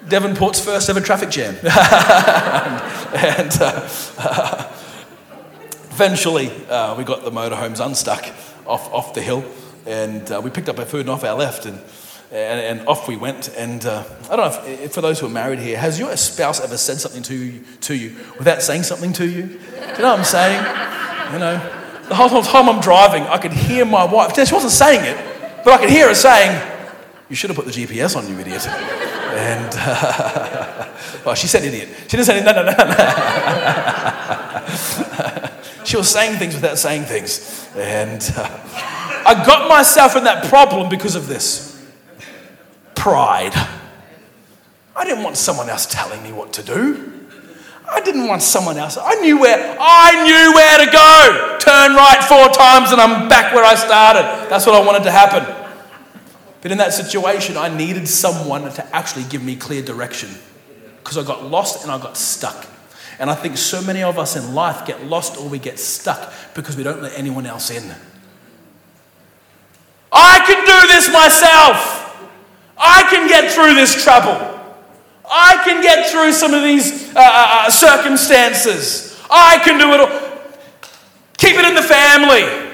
Devonport's 0.10 0.60
first 0.60 0.90
ever 0.90 1.00
traffic 1.00 1.30
jam. 1.30 1.56
and 1.64 1.68
uh, 3.62 3.88
eventually 5.92 6.52
uh, 6.68 6.96
we 6.96 7.06
got 7.06 7.24
the 7.24 7.32
motorhomes 7.32 7.84
unstuck 7.84 8.26
off, 8.66 8.92
off 8.92 9.14
the 9.14 9.22
hill 9.22 9.46
and 9.86 10.30
uh, 10.30 10.42
we 10.44 10.50
picked 10.50 10.68
up 10.68 10.78
our 10.78 10.86
food 10.86 11.02
and 11.02 11.10
off 11.10 11.24
our 11.24 11.38
left 11.38 11.66
and, 11.66 11.80
and, 12.34 12.80
and 12.80 12.88
off 12.88 13.08
we 13.08 13.16
went. 13.16 13.48
And 13.56 13.86
uh, 13.86 14.04
I 14.30 14.36
don't 14.36 14.52
know 14.52 14.62
if, 14.62 14.82
if, 14.82 14.94
for 14.94 15.00
those 15.00 15.22
who 15.22 15.28
are 15.28 15.30
married 15.30 15.60
here, 15.60 15.78
has 15.78 15.98
your 15.98 16.18
spouse 16.18 16.60
ever 16.60 16.76
said 16.76 17.00
something 17.00 17.24
to 17.24 17.34
you, 17.34 17.64
to 17.82 17.96
you 17.96 18.14
without 18.38 18.62
saying 18.62 18.84
something 18.84 19.14
to 19.14 19.26
you? 19.26 19.44
Do 19.44 19.54
you 19.54 20.00
know 20.00 20.10
what 20.10 20.20
I'm 20.20 20.26
saying? 20.26 21.32
You 21.32 21.40
know, 21.40 22.10
the 22.10 22.16
whole 22.16 22.42
time 22.42 22.68
I'm 22.68 22.82
driving, 22.82 23.24
I 23.24 23.38
could 23.38 23.54
hear 23.54 23.86
my 23.86 24.04
wife, 24.04 24.36
she 24.36 24.54
wasn't 24.54 24.74
saying 24.74 25.06
it, 25.06 25.64
but 25.64 25.74
I 25.74 25.78
could 25.78 25.90
hear 25.90 26.10
her 26.10 26.14
saying, 26.14 26.77
You 27.30 27.36
should 27.36 27.50
have 27.50 27.58
put 27.58 27.66
the 27.66 27.72
GPS 27.72 28.16
on, 28.16 28.28
you 28.30 28.40
idiot. 28.40 28.66
And, 28.68 29.74
uh, 29.78 30.88
well, 31.26 31.36
she 31.36 31.48
said 31.48 31.64
idiot. 31.64 31.90
She 32.04 32.18
didn't 32.18 32.26
say, 32.26 32.44
no, 32.44 32.54
no, 32.54 32.64
no, 32.64 32.72
no. 32.72 32.86
she 35.84 35.98
was 35.98 36.10
saying 36.10 36.38
things 36.40 36.56
without 36.56 36.78
saying 36.78 37.04
things. 37.04 37.68
And 37.76 38.22
uh, 38.38 38.50
I 39.26 39.34
got 39.46 39.68
myself 39.68 40.16
in 40.16 40.24
that 40.24 40.46
problem 40.46 40.88
because 40.90 41.16
of 41.16 41.28
this 41.28 41.86
pride. 42.96 43.54
I 44.96 45.04
didn't 45.04 45.24
want 45.24 45.38
someone 45.38 45.70
else 45.70 45.86
telling 45.86 46.24
me 46.24 46.32
what 46.32 46.54
to 46.54 46.64
do. 46.64 47.14
I 47.90 48.02
didn't 48.02 48.28
want 48.28 48.42
someone 48.42 48.78
else. 48.78 48.98
I 48.98 49.16
knew 49.22 49.40
where 49.40 49.78
I 49.80 50.24
knew 50.26 50.54
where 50.54 50.86
to 50.86 50.92
go. 50.92 51.58
Turn 51.60 51.96
right 51.96 52.22
four 52.24 52.50
times 52.50 52.92
and 52.92 53.00
I'm 53.00 53.30
back 53.30 53.54
where 53.54 53.64
I 53.64 53.76
started. 53.76 54.50
That's 54.50 54.66
what 54.66 54.76
I 54.76 54.86
wanted 54.86 55.04
to 55.04 55.12
happen. 55.12 55.57
But 56.62 56.72
in 56.72 56.78
that 56.80 56.94
situation, 56.94 57.58
I 57.58 57.76
needed 57.76 58.08
someone 58.08 58.64
to 58.64 58.96
actually 58.96 59.24
give 59.26 59.44
me 59.44 59.56
clear 59.56 59.82
direction 59.82 60.30
because 61.00 61.18
I 61.18 61.24
got 61.24 61.44
lost 61.44 61.84
and 61.84 61.92
I 61.92 62.02
got 62.02 62.18
stuck. 62.18 62.66
And 63.20 63.30
I 63.30 63.36
think 63.36 63.58
so 63.58 63.82
many 63.82 64.04
of 64.04 64.20
us 64.20 64.36
in 64.36 64.54
life 64.54 64.86
get 64.86 65.06
lost 65.06 65.38
or 65.38 65.48
we 65.48 65.60
get 65.60 65.80
stuck 65.80 66.32
because 66.54 66.76
we 66.76 66.84
don't 66.84 67.02
let 67.02 67.18
anyone 67.18 67.46
else 67.46 67.72
in. 67.72 67.96
I 70.12 70.40
can 70.46 70.66
do 70.66 70.88
this 70.94 71.12
myself. 71.12 72.04
I 72.78 73.04
can 73.10 73.28
get 73.28 73.52
through 73.52 73.74
this 73.74 74.04
trouble. 74.04 74.56
I 75.30 75.62
can 75.64 75.82
get 75.82 76.10
through 76.10 76.32
some 76.32 76.54
of 76.54 76.64
these 76.64 77.14
uh, 77.16 77.20
uh, 77.20 77.22
uh 77.22 77.70
circumstances. 77.70 79.20
I 79.30 79.60
can 79.64 79.80
do 79.80 79.94
it 79.94 80.00
all. 80.00 80.28
Keep 81.38 81.56
it 81.56 81.66
in 81.66 81.76
the 81.76 81.82
family. 81.82 82.74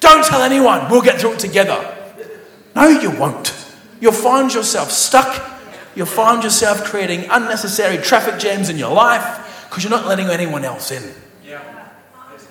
Don't 0.00 0.24
tell 0.24 0.42
anyone. 0.42 0.90
We'll 0.90 1.02
get 1.02 1.20
through 1.20 1.34
it 1.34 1.38
together. 1.38 2.01
No, 2.74 2.88
you 2.88 3.10
won't. 3.10 3.54
You'll 4.00 4.12
find 4.12 4.52
yourself 4.52 4.90
stuck. 4.90 5.50
You'll 5.94 6.06
find 6.06 6.42
yourself 6.42 6.84
creating 6.84 7.28
unnecessary 7.30 7.98
traffic 7.98 8.38
jams 8.38 8.68
in 8.68 8.78
your 8.78 8.92
life 8.92 9.66
because 9.68 9.84
you're 9.84 9.90
not 9.90 10.06
letting 10.06 10.28
anyone 10.28 10.64
else 10.64 10.90
in. 10.90 11.02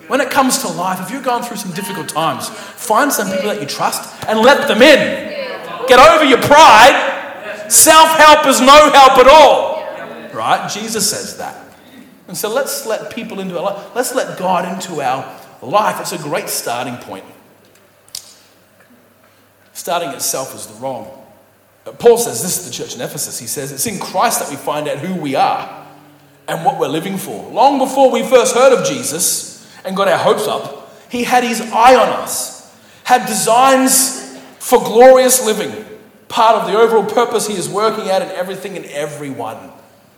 When 0.08 0.20
it 0.20 0.30
comes 0.30 0.58
to 0.58 0.68
life, 0.68 1.00
if 1.00 1.10
you're 1.10 1.22
going 1.22 1.42
through 1.42 1.56
some 1.56 1.72
difficult 1.72 2.08
times, 2.08 2.48
find 2.48 3.12
some 3.12 3.30
people 3.30 3.48
that 3.48 3.60
you 3.60 3.66
trust 3.66 4.28
and 4.28 4.40
let 4.40 4.68
them 4.68 4.82
in. 4.82 5.88
Get 5.88 5.98
over 5.98 6.24
your 6.24 6.42
pride. 6.42 7.68
Self 7.68 8.08
help 8.18 8.46
is 8.46 8.60
no 8.60 8.90
help 8.90 9.18
at 9.18 9.28
all. 9.28 9.82
Right? 10.34 10.70
Jesus 10.70 11.08
says 11.08 11.38
that. 11.38 11.56
And 12.28 12.36
so 12.36 12.52
let's 12.52 12.86
let 12.86 13.14
people 13.14 13.40
into 13.40 13.58
our 13.58 13.64
life. 13.64 13.94
Let's 13.94 14.14
let 14.14 14.38
God 14.38 14.70
into 14.76 15.00
our 15.00 15.38
life. 15.62 16.00
It's 16.00 16.12
a 16.12 16.18
great 16.18 16.48
starting 16.48 16.96
point 16.96 17.24
starting 19.72 20.10
itself 20.10 20.54
is 20.54 20.66
the 20.66 20.74
wrong. 20.74 21.22
Paul 21.98 22.16
says 22.16 22.42
this 22.42 22.58
to 22.58 22.64
the 22.66 22.72
church 22.72 22.94
in 22.94 23.00
Ephesus. 23.00 23.38
He 23.38 23.46
says, 23.46 23.72
It's 23.72 23.86
in 23.86 23.98
Christ 23.98 24.40
that 24.40 24.50
we 24.50 24.56
find 24.56 24.88
out 24.88 24.98
who 24.98 25.20
we 25.20 25.34
are 25.34 25.86
and 26.46 26.64
what 26.64 26.78
we're 26.78 26.88
living 26.88 27.18
for. 27.18 27.50
Long 27.50 27.78
before 27.78 28.10
we 28.10 28.22
first 28.22 28.54
heard 28.54 28.72
of 28.72 28.86
Jesus 28.86 29.68
and 29.84 29.96
got 29.96 30.08
our 30.08 30.18
hopes 30.18 30.46
up, 30.46 30.92
he 31.10 31.24
had 31.24 31.44
his 31.44 31.60
eye 31.60 31.94
on 31.94 32.08
us, 32.08 32.74
had 33.04 33.26
designs 33.26 34.38
for 34.58 34.78
glorious 34.78 35.44
living, 35.44 35.84
part 36.28 36.62
of 36.62 36.70
the 36.70 36.78
overall 36.78 37.04
purpose 37.04 37.48
he 37.48 37.54
is 37.54 37.68
working 37.68 38.10
out 38.10 38.22
in 38.22 38.28
everything 38.28 38.76
and 38.76 38.86
everyone. 38.86 39.72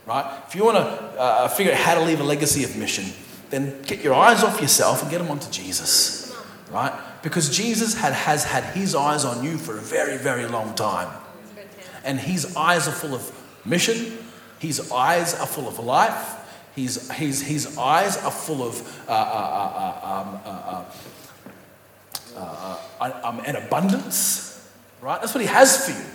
Right? 0.06 0.42
If 0.46 0.54
you 0.54 0.64
want 0.64 0.76
to 0.76 0.82
uh, 0.82 1.48
figure 1.48 1.72
out 1.72 1.78
how 1.78 1.94
to 1.94 2.02
leave 2.02 2.20
a 2.20 2.24
legacy 2.24 2.62
of 2.62 2.76
mission, 2.76 3.06
then 3.48 3.80
get 3.82 4.00
your 4.00 4.14
eyes 4.14 4.44
off 4.44 4.60
yourself 4.60 5.00
and 5.00 5.10
get 5.10 5.18
them 5.18 5.30
onto 5.30 5.50
Jesus. 5.50 6.36
Right? 6.70 6.92
Because 7.24 7.48
Jesus 7.48 7.94
had, 7.94 8.12
has 8.12 8.44
had 8.44 8.64
his 8.76 8.94
eyes 8.94 9.24
on 9.24 9.42
you 9.42 9.56
for 9.56 9.78
a 9.78 9.80
very, 9.80 10.18
very 10.18 10.46
long 10.46 10.74
time. 10.74 11.10
And 12.04 12.20
his 12.20 12.54
eyes 12.54 12.86
are 12.86 12.92
full 12.92 13.14
of 13.14 13.32
mission, 13.64 14.18
his 14.58 14.92
eyes 14.92 15.34
are 15.34 15.46
full 15.46 15.66
of 15.66 15.78
life, 15.78 16.36
his, 16.76 17.10
his, 17.12 17.40
his 17.40 17.78
eyes 17.78 18.22
are 18.22 18.30
full 18.30 18.62
of 18.62 19.08
uh, 19.08 19.12
uh, 19.12 20.84
uh, 22.36 22.78
um, 23.24 23.40
an 23.40 23.56
abundance, 23.56 24.70
right? 25.00 25.18
That's 25.18 25.34
what 25.34 25.40
he 25.40 25.46
has 25.46 25.86
for 25.86 25.98
you. 25.98 26.06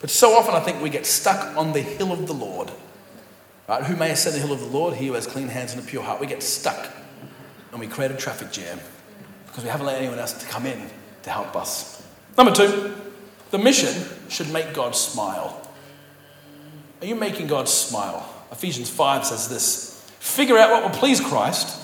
But 0.00 0.10
so 0.10 0.32
often 0.32 0.56
I 0.56 0.60
think 0.60 0.82
we 0.82 0.90
get 0.90 1.06
stuck 1.06 1.56
on 1.56 1.74
the 1.74 1.80
hill 1.80 2.10
of 2.10 2.26
the 2.26 2.34
Lord. 2.34 2.72
Right? 3.68 3.84
Who 3.84 3.94
may 3.94 4.10
ascend 4.10 4.34
the 4.34 4.40
hill 4.40 4.52
of 4.52 4.58
the 4.58 4.66
Lord? 4.66 4.94
He 4.94 5.06
who 5.06 5.12
has 5.12 5.28
clean 5.28 5.46
hands 5.46 5.74
and 5.74 5.84
a 5.84 5.86
pure 5.86 6.02
heart. 6.02 6.20
We 6.20 6.26
get 6.26 6.42
stuck 6.42 6.90
and 7.70 7.78
we 7.78 7.86
create 7.86 8.10
a 8.10 8.16
traffic 8.16 8.50
jam 8.50 8.80
because 9.56 9.64
we 9.64 9.70
haven't 9.70 9.86
let 9.86 9.96
anyone 9.96 10.18
else 10.18 10.34
to 10.34 10.44
come 10.48 10.66
in 10.66 10.78
to 11.22 11.30
help 11.30 11.56
us. 11.56 12.06
Number 12.36 12.52
two, 12.52 12.94
the 13.50 13.56
mission 13.56 14.06
should 14.28 14.52
make 14.52 14.74
God 14.74 14.94
smile. 14.94 15.72
Are 17.00 17.06
you 17.06 17.14
making 17.14 17.46
God 17.46 17.66
smile? 17.66 18.30
Ephesians 18.52 18.90
5 18.90 19.24
says 19.24 19.48
this 19.48 20.06
figure 20.18 20.58
out 20.58 20.70
what 20.72 20.82
will 20.82 20.98
please 20.98 21.22
Christ, 21.22 21.82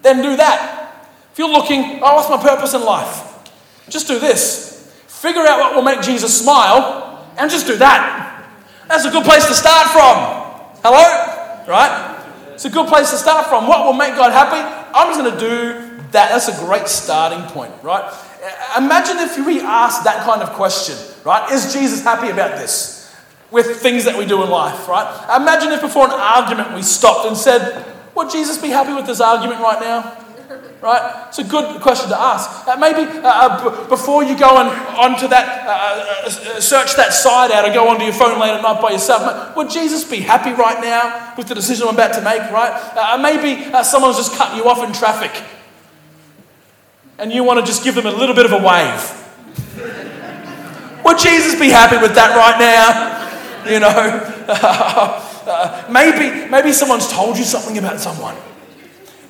then 0.00 0.22
do 0.22 0.34
that. 0.38 1.10
If 1.32 1.38
you're 1.38 1.50
looking, 1.50 2.00
oh, 2.02 2.14
what's 2.14 2.30
my 2.30 2.40
purpose 2.40 2.72
in 2.72 2.82
life? 2.82 3.50
Just 3.90 4.08
do 4.08 4.18
this. 4.18 4.90
Figure 5.06 5.42
out 5.42 5.60
what 5.60 5.74
will 5.74 5.82
make 5.82 6.00
Jesus 6.00 6.40
smile, 6.42 7.28
and 7.36 7.50
just 7.50 7.66
do 7.66 7.76
that. 7.76 8.46
That's 8.88 9.04
a 9.04 9.10
good 9.10 9.24
place 9.24 9.46
to 9.46 9.52
start 9.52 9.88
from. 9.88 10.80
Hello? 10.82 11.66
Right? 11.68 12.16
It's 12.54 12.64
a 12.64 12.70
good 12.70 12.88
place 12.88 13.10
to 13.10 13.18
start 13.18 13.46
from. 13.46 13.66
What 13.66 13.84
will 13.84 13.92
make 13.92 14.14
God 14.14 14.32
happy? 14.32 14.88
I'm 14.94 15.08
just 15.08 15.20
going 15.20 15.34
to 15.34 15.38
do 15.38 15.89
that, 16.12 16.30
that's 16.30 16.48
a 16.48 16.64
great 16.64 16.88
starting 16.88 17.42
point, 17.52 17.72
right? 17.82 18.04
Imagine 18.76 19.18
if 19.18 19.46
we 19.46 19.60
asked 19.60 20.04
that 20.04 20.24
kind 20.24 20.42
of 20.42 20.50
question, 20.50 20.96
right? 21.24 21.50
Is 21.52 21.72
Jesus 21.72 22.02
happy 22.02 22.30
about 22.30 22.58
this? 22.58 22.98
With 23.50 23.80
things 23.80 24.04
that 24.04 24.16
we 24.16 24.26
do 24.26 24.42
in 24.42 24.50
life, 24.50 24.86
right? 24.88 25.06
Imagine 25.36 25.72
if 25.72 25.80
before 25.80 26.04
an 26.06 26.12
argument 26.12 26.72
we 26.74 26.82
stopped 26.82 27.26
and 27.26 27.36
said, 27.36 27.84
Would 28.14 28.30
Jesus 28.30 28.58
be 28.58 28.68
happy 28.68 28.92
with 28.92 29.06
this 29.06 29.20
argument 29.20 29.60
right 29.60 29.80
now? 29.80 30.16
Right? 30.80 31.26
It's 31.28 31.38
a 31.38 31.44
good 31.44 31.82
question 31.82 32.08
to 32.08 32.18
ask. 32.18 32.66
Uh, 32.66 32.76
maybe 32.76 33.02
uh, 33.18 33.22
uh, 33.24 33.82
b- 33.82 33.88
before 33.90 34.24
you 34.24 34.38
go 34.38 34.56
on, 34.56 34.68
onto 34.96 35.28
that, 35.28 35.66
uh, 35.66 36.26
uh, 36.26 36.60
search 36.60 36.96
that 36.96 37.12
side 37.12 37.52
out 37.52 37.68
or 37.68 37.74
go 37.74 37.88
onto 37.88 38.04
your 38.04 38.14
phone 38.14 38.40
late 38.40 38.54
at 38.54 38.62
night 38.62 38.80
by 38.80 38.92
yourself. 38.92 39.54
Would 39.56 39.68
Jesus 39.68 40.04
be 40.04 40.20
happy 40.20 40.52
right 40.52 40.80
now 40.80 41.34
with 41.36 41.48
the 41.48 41.54
decision 41.54 41.86
I'm 41.86 41.94
about 41.94 42.14
to 42.14 42.22
make, 42.22 42.40
right? 42.50 43.20
maybe 43.20 43.70
someone's 43.84 44.16
just 44.16 44.34
cut 44.36 44.56
you 44.56 44.68
off 44.68 44.82
in 44.82 44.92
traffic 44.94 45.44
and 47.20 47.30
you 47.30 47.44
want 47.44 47.60
to 47.60 47.66
just 47.66 47.84
give 47.84 47.94
them 47.94 48.06
a 48.06 48.10
little 48.10 48.34
bit 48.34 48.46
of 48.46 48.52
a 48.52 48.58
wave. 48.58 49.16
Would 51.04 51.18
Jesus 51.18 51.60
be 51.60 51.68
happy 51.68 51.98
with 51.98 52.14
that 52.14 52.34
right 52.34 52.58
now? 52.58 53.20
You 53.70 53.80
know? 53.80 54.26
maybe, 55.90 56.48
maybe 56.50 56.72
someone's 56.72 57.12
told 57.12 57.36
you 57.36 57.44
something 57.44 57.76
about 57.76 58.00
someone 58.00 58.34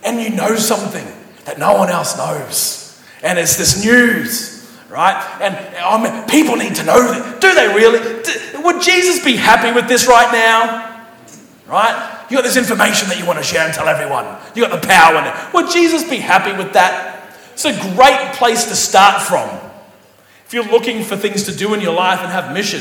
and 0.04 0.20
you 0.20 0.30
know 0.30 0.54
something 0.54 1.04
that 1.44 1.58
no 1.58 1.74
one 1.74 1.90
else 1.90 2.16
knows. 2.16 3.02
And 3.22 3.38
it's 3.38 3.56
this 3.56 3.84
news, 3.84 4.66
right? 4.88 5.20
And 5.40 5.56
I 5.76 6.02
mean, 6.02 6.24
people 6.28 6.56
need 6.56 6.76
to 6.76 6.84
know 6.84 7.12
that. 7.12 7.40
Do 7.40 7.54
they 7.54 7.68
really? 7.74 8.22
Do, 8.22 8.62
would 8.62 8.80
Jesus 8.80 9.22
be 9.24 9.36
happy 9.36 9.72
with 9.72 9.88
this 9.88 10.06
right 10.06 10.32
now? 10.32 10.86
Right? 11.66 12.18
You 12.30 12.36
got 12.36 12.44
this 12.44 12.56
information 12.56 13.08
that 13.08 13.18
you 13.18 13.26
want 13.26 13.38
to 13.38 13.44
share 13.44 13.64
and 13.64 13.74
tell 13.74 13.88
everyone. 13.88 14.24
You 14.54 14.66
got 14.66 14.80
the 14.80 14.86
power 14.86 15.18
in 15.18 15.26
it. 15.26 15.34
Would 15.54 15.70
Jesus 15.70 16.08
be 16.08 16.16
happy 16.16 16.56
with 16.56 16.72
that? 16.72 17.19
It's 17.62 17.78
a 17.78 17.94
great 17.94 18.32
place 18.36 18.64
to 18.64 18.74
start 18.74 19.20
from. 19.20 19.46
If 20.46 20.54
you're 20.54 20.64
looking 20.64 21.04
for 21.04 21.14
things 21.14 21.42
to 21.42 21.54
do 21.54 21.74
in 21.74 21.82
your 21.82 21.92
life 21.92 22.20
and 22.20 22.30
have 22.30 22.54
mission, 22.54 22.80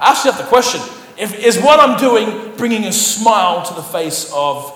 ask 0.00 0.24
yourself 0.24 0.44
the 0.44 0.48
question 0.48 0.80
if, 1.16 1.38
is 1.38 1.56
what 1.60 1.78
I'm 1.78 1.96
doing 2.00 2.56
bringing 2.56 2.84
a 2.86 2.92
smile 2.92 3.64
to 3.66 3.74
the 3.74 3.82
face 3.82 4.28
of 4.34 4.74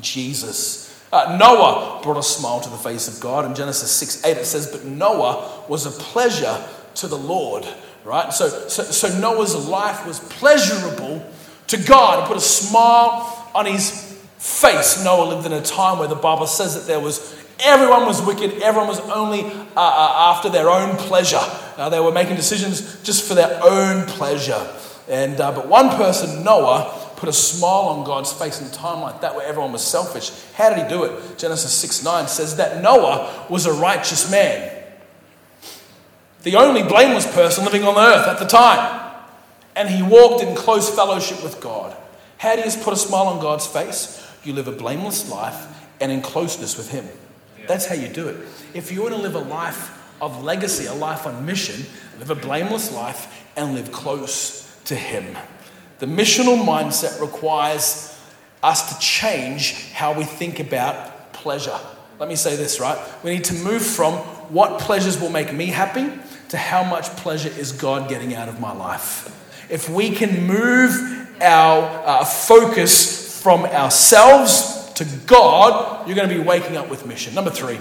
Jesus? 0.00 1.02
Uh, 1.10 1.38
Noah 1.40 2.02
brought 2.02 2.18
a 2.18 2.22
smile 2.22 2.60
to 2.60 2.68
the 2.68 2.76
face 2.76 3.08
of 3.08 3.18
God. 3.22 3.46
In 3.46 3.54
Genesis 3.54 3.90
6 3.90 4.26
8, 4.26 4.36
it 4.36 4.44
says, 4.44 4.66
But 4.70 4.84
Noah 4.84 5.64
was 5.66 5.86
a 5.86 5.90
pleasure 5.90 6.62
to 6.96 7.06
the 7.06 7.16
Lord. 7.16 7.66
Right? 8.04 8.34
So, 8.34 8.68
so, 8.68 8.82
so 8.82 9.18
Noah's 9.18 9.66
life 9.66 10.06
was 10.06 10.20
pleasurable 10.20 11.26
to 11.68 11.76
God 11.78 12.18
and 12.18 12.28
put 12.28 12.36
a 12.36 12.40
smile 12.42 13.50
on 13.54 13.64
his 13.64 14.08
face. 14.36 15.02
Noah 15.02 15.24
lived 15.24 15.46
in 15.46 15.54
a 15.54 15.62
time 15.62 15.98
where 15.98 16.08
the 16.08 16.14
Bible 16.14 16.46
says 16.46 16.74
that 16.74 16.86
there 16.86 17.00
was 17.00 17.37
everyone 17.60 18.06
was 18.06 18.22
wicked, 18.22 18.62
everyone 18.62 18.88
was 18.88 19.00
only 19.00 19.44
uh, 19.44 19.50
uh, 19.76 20.34
after 20.34 20.48
their 20.48 20.70
own 20.70 20.96
pleasure. 20.96 21.40
Uh, 21.76 21.88
they 21.88 22.00
were 22.00 22.12
making 22.12 22.36
decisions 22.36 23.02
just 23.02 23.26
for 23.26 23.34
their 23.34 23.60
own 23.62 24.06
pleasure. 24.06 24.66
And, 25.08 25.40
uh, 25.40 25.52
but 25.52 25.68
one 25.68 25.90
person, 25.90 26.44
Noah, 26.44 26.94
put 27.16 27.28
a 27.28 27.32
smile 27.32 27.88
on 27.88 28.04
God's 28.04 28.32
face 28.32 28.60
in 28.60 28.66
a 28.66 28.70
time 28.70 29.00
like 29.00 29.22
that 29.22 29.34
where 29.34 29.46
everyone 29.46 29.72
was 29.72 29.84
selfish. 29.84 30.30
How 30.54 30.68
did 30.68 30.82
he 30.82 30.88
do 30.88 31.04
it? 31.04 31.38
Genesis 31.38 31.72
6 31.72 32.04
9 32.04 32.28
says 32.28 32.56
that 32.56 32.82
Noah 32.82 33.46
was 33.48 33.66
a 33.66 33.72
righteous 33.72 34.30
man, 34.30 34.74
the 36.42 36.56
only 36.56 36.82
blameless 36.82 37.26
person 37.32 37.64
living 37.64 37.84
on 37.84 37.96
earth 37.96 38.28
at 38.28 38.38
the 38.38 38.46
time. 38.46 39.06
And 39.74 39.88
he 39.88 40.02
walked 40.02 40.42
in 40.42 40.56
close 40.56 40.92
fellowship 40.92 41.42
with 41.42 41.60
God. 41.60 41.96
How 42.38 42.56
do 42.56 42.62
you 42.62 42.82
put 42.82 42.92
a 42.92 42.96
smile 42.96 43.28
on 43.28 43.40
God's 43.40 43.66
face? 43.66 44.24
You 44.44 44.52
live 44.52 44.68
a 44.68 44.72
blameless 44.72 45.30
life 45.30 45.66
and 46.00 46.10
in 46.12 46.22
closeness 46.22 46.76
with 46.76 46.90
Him. 46.90 47.06
That's 47.68 47.86
how 47.86 47.94
you 47.94 48.08
do 48.08 48.28
it. 48.28 48.36
If 48.74 48.90
you 48.90 49.02
want 49.02 49.14
to 49.14 49.20
live 49.20 49.34
a 49.34 49.40
life 49.40 49.94
of 50.20 50.42
legacy, 50.42 50.86
a 50.86 50.94
life 50.94 51.26
on 51.26 51.44
mission, 51.46 51.86
live 52.18 52.30
a 52.30 52.34
blameless 52.34 52.92
life 52.92 53.46
and 53.56 53.74
live 53.74 53.92
close 53.92 54.74
to 54.86 54.94
Him. 54.94 55.36
The 55.98 56.06
missional 56.06 56.64
mindset 56.64 57.20
requires 57.20 58.18
us 58.62 58.92
to 58.94 59.00
change 59.00 59.92
how 59.92 60.14
we 60.14 60.24
think 60.24 60.60
about 60.60 61.32
pleasure. 61.32 61.78
Let 62.18 62.28
me 62.28 62.36
say 62.36 62.56
this, 62.56 62.80
right? 62.80 62.98
We 63.22 63.32
need 63.32 63.44
to 63.44 63.54
move 63.54 63.82
from 63.82 64.14
what 64.48 64.80
pleasures 64.80 65.20
will 65.20 65.30
make 65.30 65.52
me 65.52 65.66
happy 65.66 66.10
to 66.48 66.56
how 66.56 66.82
much 66.82 67.04
pleasure 67.16 67.50
is 67.50 67.72
God 67.72 68.08
getting 68.08 68.34
out 68.34 68.48
of 68.48 68.58
my 68.58 68.72
life. 68.72 69.34
If 69.70 69.88
we 69.88 70.10
can 70.10 70.46
move 70.46 71.28
our 71.40 71.82
uh, 72.06 72.24
focus 72.24 73.40
from 73.42 73.66
ourselves 73.66 74.77
to 74.98 75.04
God, 75.26 76.06
you're 76.06 76.16
going 76.16 76.28
to 76.28 76.34
be 76.34 76.42
waking 76.42 76.76
up 76.76 76.88
with 76.90 77.06
mission. 77.06 77.34
Number 77.34 77.50
three, 77.50 77.78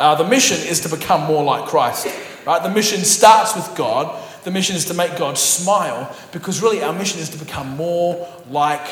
uh, 0.00 0.14
the 0.14 0.26
mission 0.26 0.58
is 0.66 0.80
to 0.80 0.88
become 0.88 1.22
more 1.22 1.42
like 1.42 1.68
Christ. 1.68 2.06
Right? 2.46 2.62
The 2.62 2.70
mission 2.70 3.00
starts 3.00 3.54
with 3.56 3.76
God. 3.76 4.24
The 4.44 4.50
mission 4.50 4.76
is 4.76 4.86
to 4.86 4.94
make 4.94 5.16
God 5.18 5.36
smile 5.36 6.14
because 6.32 6.62
really 6.62 6.82
our 6.82 6.92
mission 6.92 7.20
is 7.20 7.28
to 7.30 7.38
become 7.38 7.76
more 7.76 8.28
like 8.50 8.86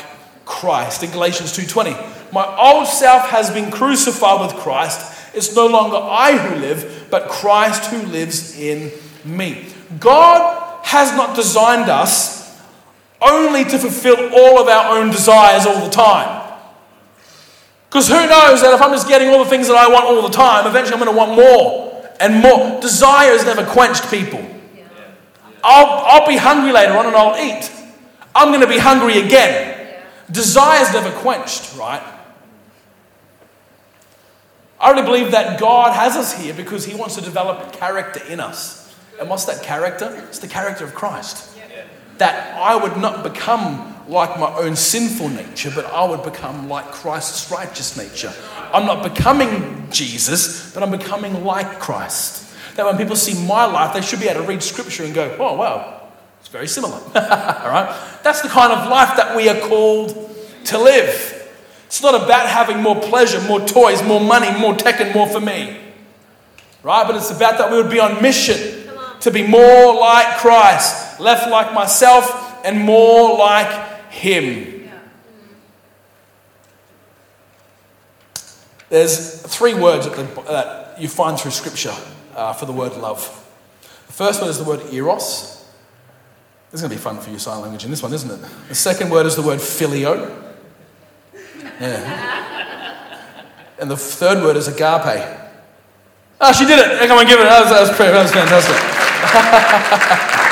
Christ. 0.45 1.03
In 1.03 1.11
Galatians 1.11 1.53
2:20, 1.53 1.95
my 2.31 2.45
old 2.57 2.87
self 2.87 3.29
has 3.29 3.49
been 3.49 3.71
crucified 3.71 4.41
with 4.41 4.55
Christ. 4.61 4.99
It's 5.33 5.55
no 5.55 5.67
longer 5.67 5.97
I 5.97 6.37
who 6.37 6.55
live, 6.55 7.07
but 7.09 7.29
Christ 7.29 7.85
who 7.85 8.01
lives 8.07 8.57
in 8.57 8.91
me. 9.23 9.67
God 9.99 10.79
has 10.83 11.11
not 11.13 11.35
designed 11.35 11.89
us 11.89 12.37
only 13.21 13.63
to 13.65 13.77
fulfill 13.77 14.33
all 14.33 14.59
of 14.59 14.67
our 14.67 14.97
own 14.97 15.09
desires 15.11 15.65
all 15.65 15.83
the 15.83 15.89
time. 15.89 16.46
Because 17.89 18.07
who 18.07 18.15
knows 18.15 18.61
that 18.61 18.73
if 18.73 18.81
I'm 18.81 18.91
just 18.91 19.07
getting 19.07 19.29
all 19.29 19.43
the 19.43 19.49
things 19.49 19.67
that 19.67 19.77
I 19.77 19.87
want 19.87 20.05
all 20.05 20.21
the 20.21 20.33
time, 20.33 20.67
eventually 20.67 20.93
I'm 20.93 21.03
going 21.03 21.11
to 21.11 21.17
want 21.17 21.35
more 21.35 22.03
and 22.19 22.41
more. 22.41 22.81
Desire 22.81 23.31
has 23.31 23.45
never 23.45 23.65
quenched 23.65 24.09
people. 24.09 24.45
I'll, 25.63 26.21
I'll 26.21 26.27
be 26.27 26.37
hungry 26.37 26.71
later 26.71 26.93
on 26.93 27.05
and 27.05 27.15
I'll 27.15 27.37
eat. 27.37 27.71
I'm 28.35 28.49
going 28.49 28.61
to 28.61 28.67
be 28.67 28.77
hungry 28.77 29.19
again. 29.19 30.03
Desire's 30.29 30.93
never 30.93 31.11
quenched, 31.19 31.75
right? 31.77 32.03
I 34.79 34.91
really 34.91 35.03
believe 35.03 35.31
that 35.31 35.59
God 35.59 35.93
has 35.93 36.15
us 36.15 36.39
here 36.39 36.53
because 36.53 36.85
He 36.85 36.95
wants 36.95 37.15
to 37.15 37.21
develop 37.21 37.73
character 37.73 38.21
in 38.29 38.39
us. 38.39 38.95
And 39.19 39.29
what's 39.29 39.45
that 39.45 39.63
character? 39.63 40.13
It's 40.27 40.39
the 40.39 40.47
character 40.47 40.83
of 40.83 40.93
Christ. 40.93 41.56
That 42.17 42.55
I 42.55 42.75
would 42.75 42.97
not 42.97 43.23
become 43.23 43.95
like 44.07 44.39
my 44.39 44.53
own 44.55 44.75
sinful 44.75 45.29
nature, 45.29 45.71
but 45.73 45.85
I 45.85 46.05
would 46.05 46.23
become 46.23 46.69
like 46.69 46.91
Christ's 46.91 47.51
righteous 47.51 47.97
nature. 47.97 48.33
I'm 48.73 48.85
not 48.85 49.03
becoming 49.03 49.87
Jesus, 49.91 50.73
but 50.73 50.83
I'm 50.83 50.91
becoming 50.91 51.43
like 51.43 51.79
Christ. 51.79 52.55
That 52.75 52.85
when 52.85 52.97
people 52.97 53.15
see 53.15 53.33
my 53.47 53.65
life, 53.65 53.93
they 53.93 54.01
should 54.01 54.19
be 54.19 54.27
able 54.27 54.41
to 54.41 54.47
read 54.47 54.63
scripture 54.63 55.03
and 55.03 55.13
go, 55.13 55.35
oh, 55.39 55.55
wow, 55.55 56.09
it's 56.39 56.49
very 56.49 56.67
similar. 56.67 56.95
All 57.15 57.69
right? 57.69 58.19
That's 58.23 58.41
the 58.41 58.49
kind 58.49 58.71
of 58.71 58.89
life 58.89 59.17
that 59.17 59.35
we 59.35 59.49
are 59.49 59.59
called 59.67 60.09
to 60.65 60.77
live. 60.77 61.33
It's 61.87 62.01
not 62.01 62.15
about 62.15 62.47
having 62.47 62.81
more 62.81 62.99
pleasure, 62.99 63.41
more 63.41 63.61
toys, 63.61 64.03
more 64.03 64.21
money, 64.21 64.57
more 64.59 64.75
tech, 64.75 64.99
and 64.99 65.13
more 65.13 65.27
for 65.27 65.39
me. 65.39 65.77
Right? 66.83 67.07
But 67.07 67.15
it's 67.15 67.31
about 67.31 67.57
that 67.57 67.71
we 67.71 67.77
would 67.77 67.89
be 67.89 67.99
on 67.99 68.21
mission 68.21 68.89
to 69.21 69.31
be 69.31 69.45
more 69.45 69.95
like 69.99 70.37
Christ, 70.37 71.06
less 71.19 71.49
like 71.49 71.73
myself, 71.73 72.65
and 72.65 72.79
more 72.79 73.37
like 73.37 74.11
Him. 74.11 74.77
There's 78.89 79.41
three 79.41 79.73
words 79.73 80.07
that, 80.07 80.95
you 80.99 81.07
find 81.07 81.39
through 81.39 81.51
Scripture 81.51 81.93
uh, 82.35 82.53
for 82.53 82.65
the 82.65 82.71
word 82.71 82.95
love. 82.95 83.45
The 84.07 84.13
first 84.13 84.41
one 84.41 84.49
is 84.49 84.57
the 84.57 84.63
word 84.63 84.91
eros. 84.93 85.53
This 86.71 86.79
is 86.79 86.81
going 86.81 86.89
to 86.91 86.97
be 86.97 87.01
fun 87.01 87.19
for 87.19 87.29
you, 87.29 87.39
sign 87.39 87.61
language 87.61 87.85
in 87.85 87.91
this 87.91 88.01
one, 88.01 88.13
isn't 88.13 88.29
it? 88.29 88.39
The 88.69 88.75
second 88.75 89.09
word 89.09 89.25
is 89.25 89.35
the 89.35 89.41
word 89.41 89.59
phileo. 89.59 90.43
Yeah. 91.79 92.35
And 93.79 93.91
the 93.91 93.97
third 93.97 94.43
word 94.43 94.57
is 94.57 94.67
agape. 94.67 95.37
Oh, 96.39 96.53
she 96.53 96.65
did 96.65 96.79
it. 96.79 97.07
Come 97.07 97.17
on, 97.17 97.25
give 97.25 97.39
it. 97.39 97.43
That 97.43 97.61
was, 97.61 97.69
that 97.69 97.81
was, 97.81 97.97
that 97.97 98.23
was 98.23 98.31
fantastic. 98.31 100.37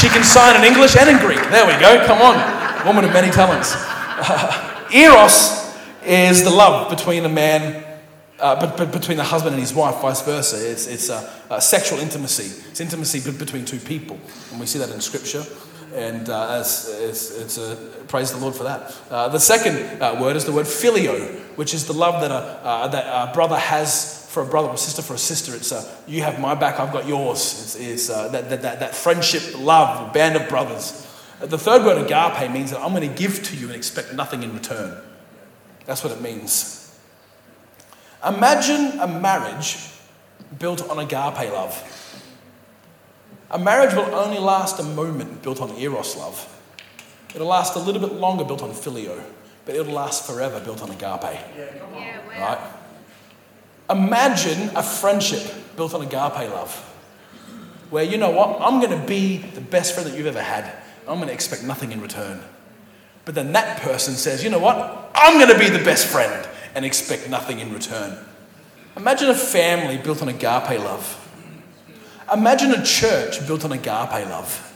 she 0.00 0.08
can 0.08 0.24
sign 0.24 0.56
in 0.56 0.64
English 0.64 0.96
and 0.96 1.10
in 1.10 1.18
Greek. 1.18 1.42
There 1.50 1.66
we 1.66 1.78
go. 1.78 2.02
Come 2.06 2.22
on. 2.22 2.86
Woman 2.86 3.04
of 3.04 3.12
many 3.12 3.30
talents. 3.30 3.74
Uh, 3.76 4.88
eros 4.94 5.76
is 6.06 6.42
the 6.42 6.48
love 6.48 6.88
between 6.88 7.26
a 7.26 7.28
man, 7.28 7.84
uh, 8.38 8.58
but, 8.58 8.78
but 8.78 8.92
between 8.92 9.18
the 9.18 9.24
husband 9.24 9.54
and 9.54 9.60
his 9.60 9.74
wife, 9.74 10.00
vice 10.00 10.22
versa. 10.22 10.56
It's, 10.70 10.86
it's 10.86 11.10
a, 11.10 11.60
sexual 11.60 11.98
intimacy. 11.98 12.62
It's 12.70 12.80
intimacy 12.80 13.30
between 13.30 13.66
two 13.66 13.78
people. 13.78 14.18
And 14.50 14.58
we 14.58 14.64
see 14.64 14.78
that 14.78 14.88
in 14.88 15.02
Scripture. 15.02 15.44
And 15.94 16.30
uh, 16.30 16.60
it's, 16.60 16.88
it's, 16.88 17.38
it's 17.38 17.58
a, 17.58 17.76
praise 18.08 18.32
the 18.32 18.38
Lord 18.38 18.54
for 18.54 18.64
that. 18.64 18.96
Uh, 19.10 19.28
the 19.28 19.40
second 19.40 20.00
uh, 20.00 20.18
word 20.18 20.34
is 20.34 20.46
the 20.46 20.52
word 20.52 20.64
phileo, 20.64 21.38
which 21.58 21.74
is 21.74 21.86
the 21.86 21.92
love 21.92 22.22
that 22.22 22.30
a, 22.30 22.88
that 22.90 23.28
a 23.28 23.34
brother 23.34 23.58
has 23.58 24.19
for 24.30 24.44
a 24.44 24.46
brother 24.46 24.68
or 24.68 24.78
sister 24.78 25.02
for 25.02 25.14
a 25.14 25.18
sister. 25.18 25.56
It's 25.56 25.72
uh, 25.72 25.84
you 26.06 26.22
have 26.22 26.38
my 26.38 26.54
back, 26.54 26.78
I've 26.78 26.92
got 26.92 27.04
yours. 27.04 27.40
It's, 27.40 27.74
it's 27.74 28.10
uh, 28.10 28.28
that, 28.28 28.48
that, 28.48 28.62
that, 28.62 28.78
that, 28.78 28.94
friendship, 28.94 29.58
love, 29.58 30.14
band 30.14 30.36
of 30.36 30.48
brothers. 30.48 31.04
The 31.40 31.58
third 31.58 31.84
word, 31.84 31.98
agape, 31.98 32.48
means 32.52 32.70
that 32.70 32.80
I'm 32.80 32.94
going 32.94 33.08
to 33.08 33.18
give 33.18 33.42
to 33.42 33.56
you 33.56 33.66
and 33.66 33.74
expect 33.74 34.14
nothing 34.14 34.44
in 34.44 34.54
return. 34.54 34.96
That's 35.84 36.04
what 36.04 36.12
it 36.12 36.20
means. 36.20 36.96
Imagine 38.24 39.00
a 39.00 39.08
marriage 39.08 39.78
built 40.60 40.88
on 40.88 41.00
agape 41.00 41.52
love. 41.52 41.74
A 43.50 43.58
marriage 43.58 43.94
will 43.94 44.14
only 44.14 44.38
last 44.38 44.78
a 44.78 44.84
moment 44.84 45.42
built 45.42 45.60
on 45.60 45.76
eros 45.76 46.16
love. 46.16 46.46
It'll 47.34 47.48
last 47.48 47.74
a 47.74 47.80
little 47.80 48.00
bit 48.00 48.12
longer 48.12 48.44
built 48.44 48.62
on 48.62 48.70
phileo, 48.70 49.20
but 49.64 49.74
it'll 49.74 49.92
last 49.92 50.24
forever 50.24 50.60
built 50.60 50.82
on 50.82 50.90
agape. 50.90 51.40
Yeah, 51.56 51.82
wow. 51.92 52.20
Right? 52.28 52.79
Imagine 53.90 54.70
a 54.76 54.82
friendship 54.82 55.52
built 55.76 55.94
on 55.94 56.02
agape 56.02 56.50
love, 56.50 56.74
where 57.90 58.04
you 58.04 58.18
know 58.18 58.30
what? 58.30 58.60
I'm 58.60 58.80
going 58.80 58.98
to 58.98 59.06
be 59.06 59.38
the 59.38 59.60
best 59.60 59.94
friend 59.94 60.08
that 60.08 60.16
you've 60.16 60.26
ever 60.26 60.42
had. 60.42 60.72
I'm 61.08 61.16
going 61.16 61.28
to 61.28 61.34
expect 61.34 61.64
nothing 61.64 61.90
in 61.90 62.00
return. 62.00 62.40
But 63.24 63.34
then 63.34 63.52
that 63.52 63.80
person 63.80 64.14
says, 64.14 64.44
you 64.44 64.50
know 64.50 64.60
what? 64.60 65.10
I'm 65.14 65.38
going 65.38 65.52
to 65.52 65.58
be 65.58 65.68
the 65.68 65.84
best 65.84 66.06
friend 66.06 66.48
and 66.74 66.84
expect 66.84 67.28
nothing 67.28 67.58
in 67.58 67.72
return. 67.72 68.16
Imagine 68.96 69.30
a 69.30 69.34
family 69.34 69.98
built 69.98 70.22
on 70.22 70.28
agape 70.28 70.78
love. 70.78 71.16
Imagine 72.32 72.72
a 72.72 72.84
church 72.84 73.44
built 73.46 73.64
on 73.64 73.72
agape 73.72 73.86
love. 73.86 74.72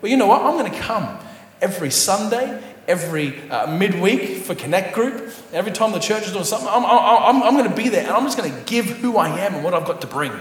Well, 0.00 0.10
you 0.10 0.16
know 0.16 0.26
what? 0.26 0.42
I'm 0.42 0.56
going 0.58 0.70
to 0.70 0.78
come 0.78 1.18
every 1.60 1.90
Sunday, 1.90 2.62
every 2.88 3.48
uh, 3.50 3.66
midweek 3.70 4.38
for 4.38 4.54
Connect 4.54 4.94
Group. 4.94 5.30
Every 5.52 5.70
time 5.70 5.92
the 5.92 5.98
church 5.98 6.24
is 6.24 6.32
doing 6.32 6.44
something, 6.44 6.68
I'm, 6.68 6.84
I'm, 6.84 7.42
I'm 7.42 7.54
going 7.54 7.68
to 7.68 7.76
be 7.76 7.90
there 7.90 8.00
and 8.02 8.10
I'm 8.10 8.24
just 8.24 8.38
going 8.38 8.50
to 8.50 8.60
give 8.64 8.86
who 8.86 9.18
I 9.18 9.28
am 9.40 9.54
and 9.54 9.62
what 9.62 9.74
I've 9.74 9.86
got 9.86 10.00
to 10.00 10.06
bring. 10.06 10.32
And 10.32 10.40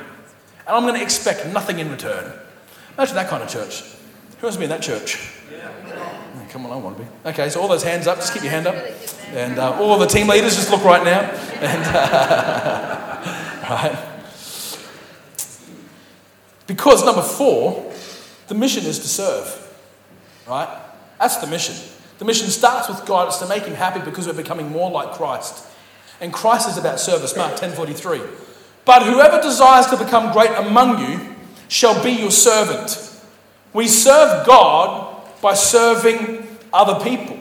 I'm 0.76 0.84
going 0.84 0.96
to 0.96 1.02
expect 1.02 1.46
nothing 1.48 1.80
in 1.80 1.92
return. 1.92 2.34
Imagine 2.98 3.16
that 3.16 3.30
kind 3.30 3.44
of 3.44 3.50
church. 3.50 3.82
Who 4.40 4.48
wants 4.48 4.56
to 4.56 4.60
be 4.60 4.64
in 4.64 4.70
that 4.70 4.82
church? 4.82 5.34
Yeah. 5.52 6.48
Come 6.50 6.66
on, 6.66 6.72
I 6.72 6.76
want 6.78 6.98
to 6.98 7.04
be. 7.04 7.10
Okay, 7.26 7.50
so 7.50 7.62
all 7.62 7.68
those 7.68 7.84
hands 7.84 8.08
up, 8.08 8.18
just 8.18 8.34
keep 8.34 8.42
your 8.42 8.52
hand 8.52 8.68
up. 8.68 8.76
And 9.34 9.60
uh, 9.60 9.78
all 9.80 10.00
the 10.00 10.08
team 10.08 10.28
leaders, 10.28 10.56
just 10.56 10.72
look 10.72 10.84
right 10.84 11.04
now. 11.04 11.20
And, 11.20 11.84
uh, 11.84 13.22
right. 13.70 14.14
Because 16.66 17.04
number 17.06 17.22
four, 17.22 17.94
the 18.48 18.56
mission 18.56 18.86
is 18.86 19.00
to 19.00 19.08
serve. 19.08 19.64
Right? 20.48 20.70
That's 21.20 21.38
the 21.38 21.48
mission. 21.48 21.76
The 22.18 22.26
mission 22.26 22.48
starts 22.48 22.90
with 22.90 23.06
God, 23.06 23.28
it's 23.28 23.38
to 23.38 23.48
make 23.48 23.64
him 23.64 23.76
happy 23.76 24.00
because 24.00 24.28
we're 24.28 24.34
becoming 24.34 24.70
more 24.72 24.90
like 24.90 25.14
Christ. 25.14 25.66
And 26.20 26.34
Christ 26.34 26.68
is 26.70 26.78
about 26.78 27.00
service, 27.00 27.36
Mark 27.36 27.56
10:43. 27.58 28.22
But 28.86 29.04
whoever 29.04 29.42
desires 29.42 29.88
to 29.88 29.98
become 29.98 30.32
great 30.32 30.52
among 30.52 31.00
you 31.00 31.36
shall 31.68 32.02
be 32.04 32.12
your 32.12 32.32
servant. 32.32 32.98
We 33.74 33.88
serve 33.88 34.48
God 34.48 35.16
by 35.42 35.54
serving 35.54 36.48
other 36.74 37.04
people. 37.04 37.38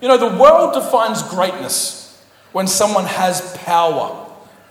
You 0.00 0.08
know, 0.08 0.16
the 0.16 0.36
world 0.36 0.74
defines 0.74 1.22
greatness 1.22 2.22
when 2.52 2.66
someone 2.66 3.04
has 3.04 3.56
power 3.58 4.26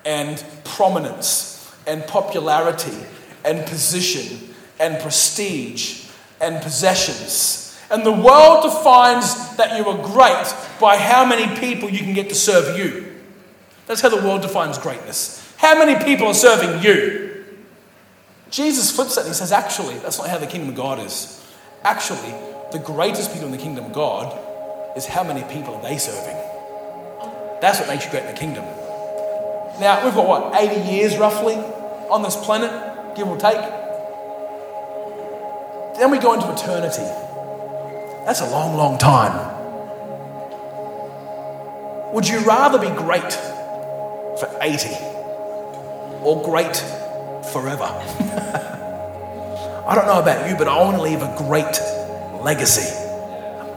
and 0.05 0.43
prominence 0.63 1.73
and 1.85 2.05
popularity 2.05 2.97
and 3.43 3.65
position 3.65 4.53
and 4.79 5.01
prestige 5.01 6.05
and 6.39 6.61
possessions. 6.61 7.66
And 7.89 8.05
the 8.05 8.11
world 8.11 8.63
defines 8.63 9.55
that 9.55 9.77
you 9.77 9.87
are 9.87 9.97
great 10.07 10.53
by 10.79 10.97
how 10.97 11.25
many 11.25 11.57
people 11.59 11.89
you 11.89 11.99
can 11.99 12.13
get 12.13 12.29
to 12.29 12.35
serve 12.35 12.77
you. 12.77 13.15
That's 13.85 14.01
how 14.01 14.09
the 14.09 14.17
world 14.17 14.41
defines 14.41 14.77
greatness. 14.77 15.43
How 15.57 15.77
many 15.77 16.03
people 16.03 16.27
are 16.27 16.33
serving 16.33 16.83
you? 16.83 17.45
Jesus 18.49 18.91
flips 18.91 19.15
that 19.15 19.21
and 19.21 19.29
he 19.29 19.33
says, 19.33 19.51
actually, 19.51 19.97
that's 19.99 20.17
not 20.17 20.29
how 20.29 20.37
the 20.37 20.47
kingdom 20.47 20.69
of 20.69 20.75
God 20.75 20.99
is. 20.99 21.45
Actually, 21.83 22.33
the 22.71 22.79
greatest 22.79 23.31
people 23.31 23.45
in 23.45 23.51
the 23.51 23.57
kingdom 23.57 23.85
of 23.85 23.93
God 23.93 24.37
is 24.97 25.05
how 25.05 25.23
many 25.23 25.43
people 25.53 25.75
are 25.75 25.81
they 25.81 25.97
serving. 25.97 26.35
That's 27.61 27.79
what 27.79 27.87
makes 27.87 28.05
you 28.05 28.11
great 28.11 28.23
in 28.23 28.33
the 28.33 28.39
kingdom. 28.39 28.65
Now, 29.79 30.03
we've 30.03 30.13
got 30.13 30.27
what, 30.27 30.55
80 30.55 30.91
years 30.91 31.17
roughly 31.17 31.55
on 31.55 32.23
this 32.23 32.35
planet, 32.35 33.15
give 33.15 33.27
or 33.27 33.37
take? 33.37 33.57
Then 35.97 36.11
we 36.11 36.19
go 36.19 36.33
into 36.33 36.51
eternity. 36.51 37.05
That's 38.27 38.41
a 38.41 38.49
long, 38.49 38.75
long 38.75 38.97
time. 38.97 39.55
Would 42.13 42.27
you 42.27 42.39
rather 42.39 42.77
be 42.77 42.89
great 42.89 43.31
for 43.31 44.49
80 44.61 44.89
or 46.23 46.43
great 46.43 46.75
forever? 47.53 47.85
I 49.87 49.95
don't 49.95 50.07
know 50.07 50.19
about 50.19 50.49
you, 50.49 50.57
but 50.57 50.67
I 50.67 50.75
want 50.81 50.97
to 50.97 51.03
leave 51.03 51.21
a 51.21 51.33
great 51.37 51.79
legacy. 52.43 52.93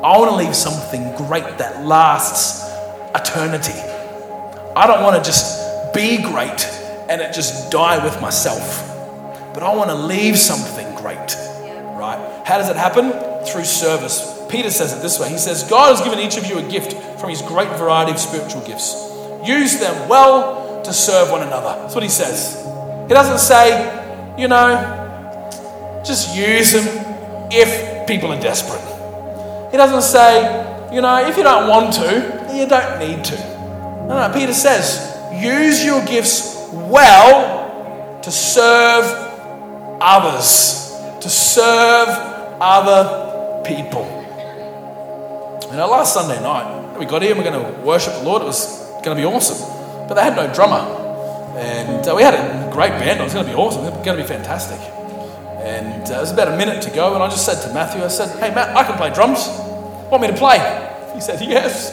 I 0.03 0.19
want 0.19 0.33
to 0.33 0.37
leave 0.37 0.57
something 0.57 1.15
great 1.15 1.59
that 1.59 1.87
lasts 1.87 2.69
eternity. 3.15 3.79
I 4.75 4.89
don't 4.89 5.05
want 5.05 5.15
to 5.15 5.23
just 5.23 5.95
be 5.95 6.21
great 6.21 6.67
and 7.09 7.21
it 7.21 7.33
just 7.33 7.71
die 7.71 8.03
with 8.03 8.21
myself, 8.21 8.81
but 9.55 9.63
I 9.63 9.73
want 9.77 9.91
to 9.91 9.97
leave 9.97 10.37
something 10.37 10.93
great 10.97 11.37
right? 12.01 12.47
How 12.47 12.59
does 12.59 12.71
it 12.71 12.77
happen? 12.77 13.13
Through 13.47 13.65
service. 13.65 14.40
Peter 14.51 14.71
says 14.71 14.93
it 14.93 15.03
this 15.03 15.19
way 15.19 15.29
He 15.31 15.39
says, 15.39 15.65
God 15.65 15.97
has 15.97 16.05
given 16.05 16.19
each 16.19 16.37
of 16.37 16.47
you 16.47 16.59
a 16.59 16.71
gift 16.71 16.93
from 17.21 17.31
his 17.31 17.43
great 17.43 17.69
variety 17.79 18.13
of 18.13 18.19
spiritual 18.19 18.61
gifts. 18.67 18.95
Use 19.45 19.79
them 19.79 20.09
well 20.09 20.83
to 20.83 20.93
serve 20.93 21.31
one 21.31 21.43
another. 21.43 21.81
That's 21.83 21.95
what 21.95 22.05
he 22.05 22.11
says. 22.11 22.57
He 23.09 23.15
doesn't 23.15 23.39
say, 23.39 24.35
you 24.39 24.49
know, 24.49 26.03
just 26.05 26.37
use 26.37 26.73
them 26.73 26.87
if 27.51 28.07
people 28.07 28.33
are 28.33 28.41
desperate. 28.41 28.81
He 29.71 29.77
doesn't 29.77 30.03
say, 30.03 30.95
you 30.95 31.01
know, 31.01 31.27
if 31.27 31.37
you 31.37 31.43
don't 31.43 31.69
want 31.69 31.95
to, 31.95 32.51
you 32.55 32.67
don't 32.67 32.99
need 32.99 33.25
to. 33.25 33.37
No, 34.09 34.27
no, 34.27 34.31
Peter 34.35 34.53
says, 34.53 35.17
use 35.33 35.85
your 35.85 36.05
gifts 36.05 36.69
well 36.73 38.21
to 38.23 38.31
serve 38.31 39.05
others 40.01 40.81
to 41.21 41.29
serve 41.29 42.09
other 42.61 43.63
people. 43.65 44.20
You 45.71 45.77
know, 45.77 45.87
last 45.87 46.15
Sunday 46.15 46.43
night, 46.43 46.99
we 46.99 47.07
got 47.07 47.23
here 47.23 47.31
and 47.31 47.39
we're 47.39 47.49
going 47.49 47.65
to 47.65 47.81
worship 47.83 48.13
the 48.15 48.25
Lord. 48.25 48.43
It 48.43 48.47
was 48.47 48.77
going 49.05 49.15
to 49.17 49.23
be 49.23 49.25
awesome. 49.25 49.57
But 50.09 50.15
they 50.15 50.23
had 50.23 50.35
no 50.35 50.53
drummer. 50.53 50.83
And 51.57 52.05
uh, 52.09 52.13
we 52.17 52.25
had 52.25 52.35
a 52.35 52.73
great 52.73 52.91
band. 52.91 53.21
It 53.21 53.23
was 53.23 53.35
going 53.35 53.47
to 53.47 53.53
be 53.53 53.57
awesome. 53.57 53.85
It 53.85 53.95
was 53.95 54.05
going 54.05 54.17
to 54.19 54.23
be 54.25 54.29
fantastic. 54.29 54.81
And 55.63 56.11
uh, 56.11 56.17
it 56.17 56.21
was 56.23 56.33
about 56.33 56.49
a 56.49 56.57
minute 56.57 56.83
to 56.83 56.91
go. 56.91 57.15
And 57.15 57.23
I 57.23 57.29
just 57.29 57.47
said 57.47 57.63
to 57.69 57.73
Matthew, 57.73 58.03
I 58.03 58.09
said, 58.09 58.37
Hey, 58.41 58.53
Matt, 58.53 58.77
I 58.77 58.83
can 58.83 58.97
play 58.97 59.15
drums. 59.15 59.47
Want 60.11 60.23
me 60.23 60.29
to 60.29 60.37
play? 60.37 60.59
He 61.15 61.21
said, 61.21 61.41
Yes. 61.41 61.93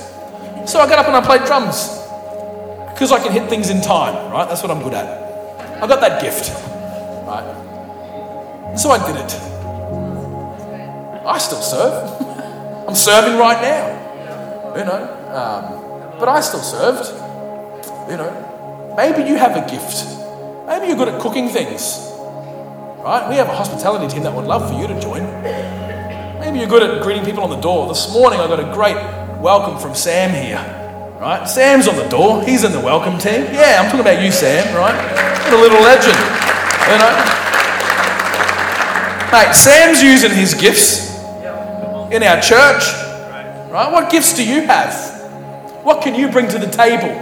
So 0.65 0.79
I 0.79 0.89
got 0.89 0.97
up 0.97 1.05
and 1.05 1.15
I 1.15 1.21
played 1.21 1.45
drums. 1.45 2.01
Because 2.93 3.11
I 3.11 3.21
can 3.21 3.31
hit 3.31 3.47
things 3.47 3.69
in 3.69 3.81
time, 3.81 4.31
right? 4.31 4.49
That's 4.49 4.63
what 4.63 4.71
I'm 4.71 4.81
good 4.81 4.95
at. 4.95 5.05
I 5.83 5.85
got 5.85 6.01
that 6.01 6.19
gift, 6.19 6.49
right? 7.27 8.75
So 8.75 8.89
I 8.89 8.97
did 9.05 9.17
it. 9.17 9.33
I 11.27 11.37
still 11.37 11.61
serve. 11.61 12.23
I'm 12.87 12.95
serving 12.95 13.37
right 13.37 13.61
now. 13.61 14.75
You 14.77 14.85
know, 14.85 15.03
um, 15.35 16.19
but 16.19 16.29
I 16.29 16.39
still 16.39 16.61
served. 16.61 17.09
You 18.09 18.15
know, 18.15 18.93
maybe 18.95 19.27
you 19.27 19.35
have 19.35 19.57
a 19.57 19.69
gift. 19.69 20.05
Maybe 20.67 20.87
you're 20.87 20.95
good 20.95 21.09
at 21.09 21.19
cooking 21.19 21.49
things. 21.49 21.99
Right? 23.03 23.27
We 23.27 23.35
have 23.35 23.49
a 23.49 23.55
hospitality 23.55 24.07
team 24.07 24.23
that 24.23 24.33
would 24.33 24.45
love 24.45 24.71
for 24.71 24.79
you 24.79 24.87
to 24.87 24.97
join. 25.01 25.23
Maybe 26.39 26.59
you're 26.59 26.69
good 26.69 26.83
at 26.83 27.03
greeting 27.03 27.25
people 27.25 27.43
on 27.43 27.49
the 27.49 27.59
door. 27.59 27.89
This 27.89 28.13
morning 28.13 28.39
I 28.39 28.47
got 28.47 28.61
a 28.61 28.73
great 28.73 28.95
welcome 29.41 29.77
from 29.79 29.93
Sam 29.93 30.31
here. 30.31 30.63
Right? 31.19 31.45
Sam's 31.45 31.89
on 31.89 31.97
the 31.97 32.07
door. 32.07 32.41
He's 32.43 32.63
in 32.63 32.71
the 32.71 32.79
welcome 32.79 33.17
team. 33.17 33.43
Yeah, 33.51 33.81
I'm 33.81 33.85
talking 33.87 33.99
about 33.99 34.23
you, 34.23 34.31
Sam, 34.31 34.63
right? 34.73 34.95
What 35.43 35.53
a 35.53 35.59
little 35.59 35.81
legend. 35.81 36.15
You 36.87 36.97
know? 37.03 37.13
Mate, 39.33 39.53
Sam's 39.53 40.01
using 40.01 40.31
his 40.31 40.53
gifts 40.53 41.06
in 42.11 42.23
our 42.23 42.41
church. 42.41 42.83
Right? 43.71 43.89
What 43.91 44.09
gifts 44.09 44.33
do 44.35 44.47
you 44.47 44.61
have? 44.61 44.93
What 45.83 46.01
can 46.01 46.15
you 46.15 46.29
bring 46.29 46.47
to 46.49 46.57
the 46.57 46.69
table? 46.69 47.13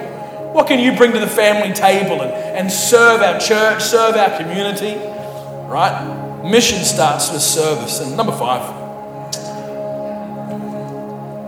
What 0.54 0.68
can 0.68 0.80
you 0.80 0.96
bring 0.96 1.12
to 1.12 1.20
the 1.20 1.28
family 1.28 1.74
table 1.74 2.22
and, 2.22 2.32
and 2.32 2.72
serve 2.72 3.22
our 3.22 3.40
church, 3.40 3.84
serve 3.84 4.16
our 4.16 4.38
community? 4.38 4.96
Right? 5.68 6.42
Mission 6.44 6.84
starts 6.84 7.32
with 7.32 7.42
service. 7.42 8.00
And 8.00 8.16
number 8.16 8.32
five, 8.32 8.62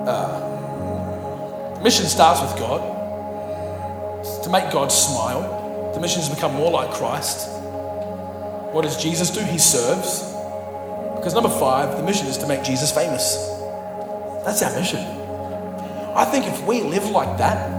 uh, 0.07 1.79
mission 1.81 2.05
starts 2.05 2.41
with 2.41 2.57
God. 2.59 2.81
It's 4.19 4.39
to 4.39 4.49
make 4.49 4.71
God 4.71 4.91
smile. 4.91 5.91
The 5.93 6.01
mission 6.01 6.21
is 6.21 6.29
to 6.29 6.35
become 6.35 6.53
more 6.55 6.71
like 6.71 6.91
Christ. 6.91 7.47
What 8.73 8.81
does 8.83 9.01
Jesus 9.01 9.29
do? 9.29 9.41
He 9.41 9.57
serves. 9.57 10.26
Because 11.17 11.33
number 11.33 11.49
five, 11.49 11.97
the 11.97 12.03
mission 12.03 12.27
is 12.27 12.37
to 12.37 12.47
make 12.47 12.63
Jesus 12.63 12.91
famous. 12.91 13.35
That's 14.45 14.61
our 14.63 14.73
mission. 14.79 14.99
I 16.15 16.25
think 16.25 16.47
if 16.47 16.65
we 16.65 16.81
live 16.81 17.09
like 17.09 17.37
that, 17.37 17.69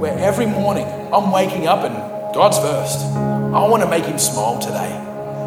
where 0.00 0.18
every 0.18 0.46
morning 0.46 0.86
I'm 1.12 1.30
waking 1.30 1.66
up 1.66 1.84
and 1.84 1.94
God's 2.34 2.58
first, 2.58 3.04
I 3.04 3.66
want 3.68 3.82
to 3.82 3.88
make 3.88 4.04
him 4.04 4.18
smile 4.18 4.58
today. 4.58 4.90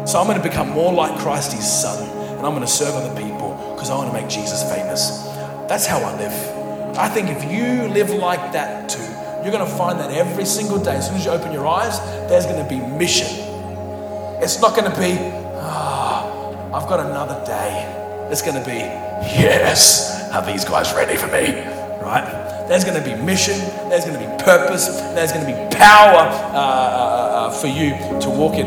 So 0.06 0.20
I'm 0.20 0.26
going 0.26 0.40
to 0.40 0.48
become 0.48 0.70
more 0.70 0.92
like 0.92 1.18
Christ, 1.20 1.52
his 1.52 1.70
son, 1.70 2.08
and 2.36 2.46
I'm 2.46 2.52
going 2.52 2.60
to 2.60 2.66
serve 2.66 2.94
other 2.94 3.14
people 3.20 3.72
because 3.74 3.90
I 3.90 3.96
want 3.96 4.14
to 4.14 4.20
make 4.20 4.28
Jesus 4.28 4.62
famous. 4.62 5.24
That's 5.68 5.86
how 5.86 5.98
I 5.98 6.16
live. 6.18 6.96
I 6.96 7.08
think 7.08 7.30
if 7.30 7.42
you 7.50 7.88
live 7.92 8.10
like 8.10 8.52
that 8.52 8.88
too, 8.88 9.02
you're 9.42 9.52
going 9.52 9.68
to 9.68 9.76
find 9.76 9.98
that 9.98 10.10
every 10.10 10.44
single 10.44 10.78
day, 10.78 10.96
as 10.96 11.08
soon 11.08 11.16
as 11.16 11.24
you 11.24 11.30
open 11.30 11.52
your 11.52 11.66
eyes, 11.66 11.98
there's 12.28 12.46
going 12.46 12.62
to 12.62 12.68
be 12.68 12.80
mission. 12.80 13.28
It's 14.40 14.60
not 14.60 14.76
going 14.76 14.90
to 14.90 14.98
be, 14.98 15.16
ah, 15.56 16.03
I've 16.74 16.88
got 16.88 16.98
another 16.98 17.40
day. 17.46 18.28
It's 18.32 18.42
going 18.42 18.60
to 18.60 18.68
be, 18.68 18.78
yes, 18.78 20.28
are 20.32 20.44
these 20.44 20.64
guys 20.64 20.92
ready 20.92 21.16
for 21.16 21.28
me? 21.28 21.62
Right? 22.02 22.44
there's 22.68 22.84
going 22.84 23.00
to 23.00 23.08
be 23.08 23.14
mission, 23.14 23.58
there's 23.88 24.04
going 24.04 24.18
to 24.18 24.26
be 24.26 24.42
purpose, 24.42 24.88
there's 25.14 25.32
going 25.32 25.44
to 25.44 25.52
be 25.52 25.76
power 25.76 26.16
uh, 26.16 26.56
uh, 26.56 26.58
uh, 26.58 27.50
for 27.50 27.66
you 27.68 27.90
to 28.20 28.30
walk 28.30 28.54
in. 28.54 28.66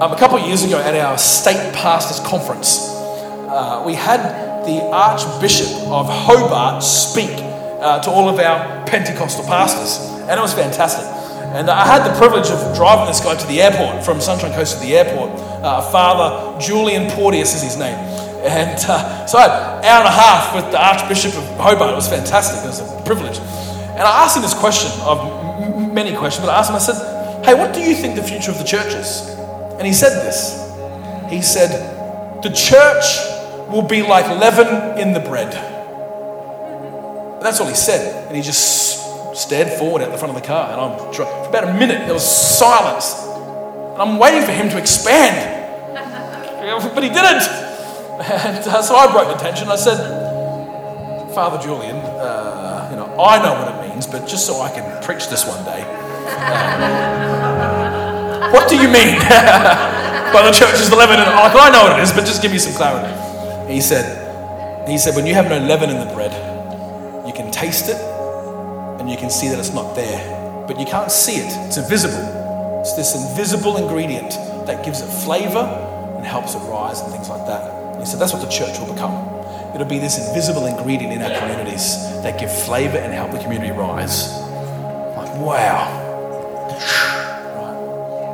Um, 0.00 0.12
a 0.12 0.16
couple 0.16 0.38
of 0.38 0.46
years 0.46 0.62
ago 0.62 0.78
at 0.78 0.94
our 0.94 1.18
state 1.18 1.74
pastors 1.74 2.20
conference, 2.26 2.78
uh, 2.88 3.82
we 3.84 3.94
had 3.94 4.64
the 4.64 4.80
Archbishop 4.92 5.88
of 5.88 6.06
Hobart 6.08 6.82
speak 6.84 7.30
uh, 7.32 8.00
to 8.02 8.10
all 8.10 8.28
of 8.28 8.38
our 8.38 8.86
Pentecostal 8.86 9.44
pastors, 9.44 10.06
and 10.28 10.38
it 10.38 10.40
was 10.40 10.54
fantastic. 10.54 11.04
And 11.52 11.68
I 11.68 11.84
had 11.84 12.08
the 12.08 12.16
privilege 12.16 12.48
of 12.50 12.76
driving 12.76 13.06
this 13.06 13.20
guy 13.20 13.34
to 13.34 13.46
the 13.48 13.60
airport, 13.60 14.04
from 14.04 14.20
Sunshine 14.20 14.52
Coast 14.52 14.78
to 14.78 14.86
the 14.86 14.96
airport. 14.96 15.49
Uh, 15.62 15.82
Father 15.90 16.58
Julian 16.60 17.10
Porteous 17.10 17.54
is 17.54 17.62
his 17.62 17.76
name. 17.76 17.96
And 18.44 18.78
uh, 18.88 19.26
so 19.26 19.38
I 19.38 19.42
had 19.42 19.50
an 19.50 19.84
hour 19.84 19.98
and 20.00 20.08
a 20.08 20.10
half 20.10 20.54
with 20.54 20.72
the 20.72 20.82
Archbishop 20.82 21.34
of 21.34 21.44
Hobart. 21.58 21.92
It 21.92 21.94
was 21.94 22.08
fantastic. 22.08 22.64
It 22.64 22.68
was 22.68 22.80
a 22.80 23.02
privilege. 23.04 23.38
And 23.38 24.00
I 24.00 24.24
asked 24.24 24.36
him 24.36 24.42
this 24.42 24.54
question 24.54 24.90
of 25.02 25.92
many 25.92 26.16
questions, 26.16 26.46
but 26.46 26.52
I 26.52 26.58
asked 26.58 26.70
him, 26.70 26.76
I 26.76 26.78
said, 26.78 27.44
Hey, 27.44 27.54
what 27.54 27.74
do 27.74 27.80
you 27.80 27.94
think 27.94 28.16
the 28.16 28.22
future 28.22 28.50
of 28.50 28.58
the 28.58 28.64
church 28.64 28.94
is? 28.94 29.28
And 29.76 29.86
he 29.86 29.92
said 29.92 30.24
this. 30.24 30.56
He 31.30 31.42
said, 31.42 32.42
The 32.42 32.50
church 32.50 33.04
will 33.68 33.86
be 33.86 34.02
like 34.02 34.26
leaven 34.40 34.98
in 34.98 35.12
the 35.12 35.20
bread. 35.20 35.54
And 35.54 37.44
that's 37.44 37.60
all 37.60 37.68
he 37.68 37.74
said. 37.74 38.26
And 38.26 38.36
he 38.36 38.42
just 38.42 39.36
stared 39.36 39.68
forward 39.68 40.02
at 40.02 40.10
the 40.10 40.18
front 40.18 40.34
of 40.34 40.40
the 40.40 40.46
car. 40.46 40.72
And 40.72 40.80
I'm 40.80 41.12
for 41.12 41.22
about 41.48 41.64
a 41.64 41.74
minute, 41.74 42.06
there 42.06 42.14
was 42.14 42.26
silence. 42.26 43.29
And 44.00 44.08
I'm 44.08 44.18
waiting 44.18 44.42
for 44.42 44.52
him 44.52 44.70
to 44.70 44.78
expand. 44.78 45.58
But 46.94 47.02
he 47.02 47.08
didn't. 47.08 47.42
And 48.20 48.68
uh, 48.68 48.82
so 48.82 48.94
I 48.94 49.10
broke 49.10 49.28
the 49.28 49.42
tension. 49.42 49.68
I 49.68 49.76
said, 49.76 49.98
Father 51.34 51.58
Julian, 51.58 51.96
uh, 51.96 52.88
you 52.90 52.96
know, 52.96 53.06
I 53.20 53.42
know 53.42 53.54
what 53.54 53.74
it 53.74 53.88
means, 53.88 54.06
but 54.06 54.28
just 54.28 54.46
so 54.46 54.60
I 54.60 54.70
can 54.70 55.02
preach 55.02 55.28
this 55.28 55.46
one 55.46 55.64
day, 55.64 55.82
what 58.52 58.68
do 58.68 58.76
you 58.76 58.88
mean 58.88 59.18
by 60.32 60.42
the 60.44 60.52
church 60.52 60.80
is 60.80 60.90
the 60.90 60.96
leaven? 60.96 61.18
And 61.18 61.34
like, 61.34 61.56
I 61.56 61.70
know 61.70 61.84
what 61.84 61.98
it 61.98 62.02
is, 62.02 62.12
but 62.12 62.24
just 62.24 62.40
give 62.40 62.52
me 62.52 62.58
some 62.58 62.74
clarity. 62.74 63.72
He 63.72 63.80
said, 63.80 64.86
he 64.88 64.98
said, 64.98 65.16
when 65.16 65.26
you 65.26 65.34
have 65.34 65.48
no 65.48 65.58
leaven 65.58 65.90
in 65.90 65.98
the 65.98 66.14
bread, 66.14 66.32
you 67.26 67.32
can 67.32 67.50
taste 67.50 67.88
it 67.88 67.96
and 69.00 69.10
you 69.10 69.16
can 69.16 69.30
see 69.30 69.48
that 69.48 69.58
it's 69.58 69.72
not 69.72 69.96
there, 69.96 70.64
but 70.68 70.78
you 70.78 70.86
can't 70.86 71.10
see 71.10 71.36
it. 71.36 71.52
It's 71.66 71.78
invisible. 71.78 72.39
It's 72.80 72.94
this 72.94 73.14
invisible 73.14 73.76
ingredient 73.76 74.30
that 74.66 74.82
gives 74.82 75.02
it 75.02 75.06
flavor 75.06 75.58
and 76.16 76.24
helps 76.24 76.54
it 76.54 76.60
rise 76.60 77.02
and 77.02 77.12
things 77.12 77.28
like 77.28 77.44
that. 77.44 78.00
He 78.00 78.06
said 78.06 78.18
that's 78.18 78.32
what 78.32 78.40
the 78.40 78.48
church 78.48 78.78
will 78.78 78.90
become. 78.94 79.12
It'll 79.74 79.86
be 79.86 79.98
this 79.98 80.16
invisible 80.28 80.64
ingredient 80.64 81.12
in 81.12 81.20
our 81.20 81.38
communities 81.38 81.98
that 82.22 82.40
give 82.40 82.50
flavor 82.50 82.96
and 82.96 83.12
help 83.12 83.32
the 83.32 83.38
community 83.38 83.70
rise. 83.70 84.32
Like, 85.14 85.28
wow. 85.44 85.98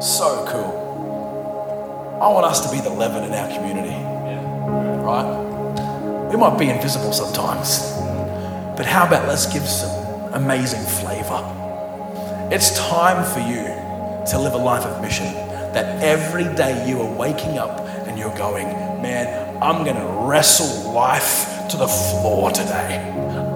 So 0.00 0.46
cool. 0.48 2.20
I 2.22 2.28
want 2.32 2.46
us 2.46 2.60
to 2.70 2.72
be 2.72 2.80
the 2.80 2.90
leaven 2.90 3.24
in 3.24 3.32
our 3.32 3.48
community. 3.48 3.98
Right? 5.02 6.30
We 6.30 6.36
might 6.36 6.56
be 6.56 6.70
invisible 6.70 7.12
sometimes, 7.12 7.80
but 8.76 8.86
how 8.86 9.08
about 9.08 9.26
let's 9.26 9.52
give 9.52 9.66
some 9.66 10.32
amazing 10.34 10.84
flavor? 10.84 11.42
It's 12.52 12.78
time 12.78 13.24
for 13.24 13.40
you 13.40 13.75
to 14.28 14.38
live 14.40 14.54
a 14.54 14.58
life 14.58 14.84
of 14.84 15.00
mission 15.00 15.26
that 15.72 16.02
every 16.02 16.44
day 16.56 16.88
you 16.88 17.00
are 17.00 17.16
waking 17.16 17.58
up 17.58 17.80
and 18.08 18.18
you're 18.18 18.36
going, 18.36 18.66
man, 19.00 19.62
I'm 19.62 19.84
going 19.84 19.96
to 19.96 20.26
wrestle 20.26 20.92
life 20.92 21.68
to 21.68 21.76
the 21.76 21.86
floor 21.86 22.50
today. 22.50 22.98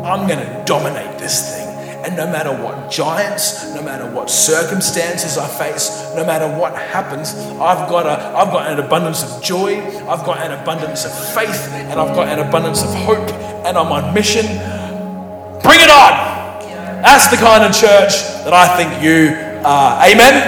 I'm 0.04 0.28
going 0.28 0.38
to 0.38 0.62
dominate 0.66 1.18
this 1.18 1.56
thing. 1.56 1.66
And 2.04 2.16
no 2.16 2.26
matter 2.26 2.50
what 2.50 2.90
giants, 2.90 3.74
no 3.74 3.82
matter 3.82 4.10
what 4.10 4.30
circumstances 4.30 5.36
I 5.36 5.48
face, 5.48 6.12
no 6.14 6.24
matter 6.24 6.46
what 6.58 6.74
happens, 6.74 7.34
I've 7.34 7.88
got, 7.88 8.06
a, 8.06 8.36
I've 8.36 8.52
got 8.52 8.70
an 8.70 8.78
abundance 8.78 9.22
of 9.22 9.42
joy, 9.42 9.80
I've 10.08 10.24
got 10.24 10.38
an 10.38 10.52
abundance 10.52 11.04
of 11.04 11.34
faith, 11.34 11.68
and 11.72 12.00
I've 12.00 12.14
got 12.14 12.28
an 12.28 12.38
abundance 12.46 12.82
of 12.82 12.94
hope, 12.94 13.28
and 13.66 13.76
I'm 13.76 13.92
on 13.92 14.14
mission. 14.14 14.46
Bring 15.62 15.80
it 15.80 15.90
on! 15.90 16.30
That's 17.02 17.28
the 17.28 17.36
kind 17.36 17.64
of 17.64 17.72
church 17.72 18.12
that 18.44 18.52
I 18.52 18.76
think 18.76 19.02
you 19.02 19.49
are. 19.64 20.06
Amen? 20.06 20.44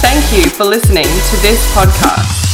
Thank 0.00 0.44
you 0.44 0.50
for 0.50 0.64
listening 0.64 1.04
to 1.04 1.36
this 1.42 1.60
podcast. 1.74 2.45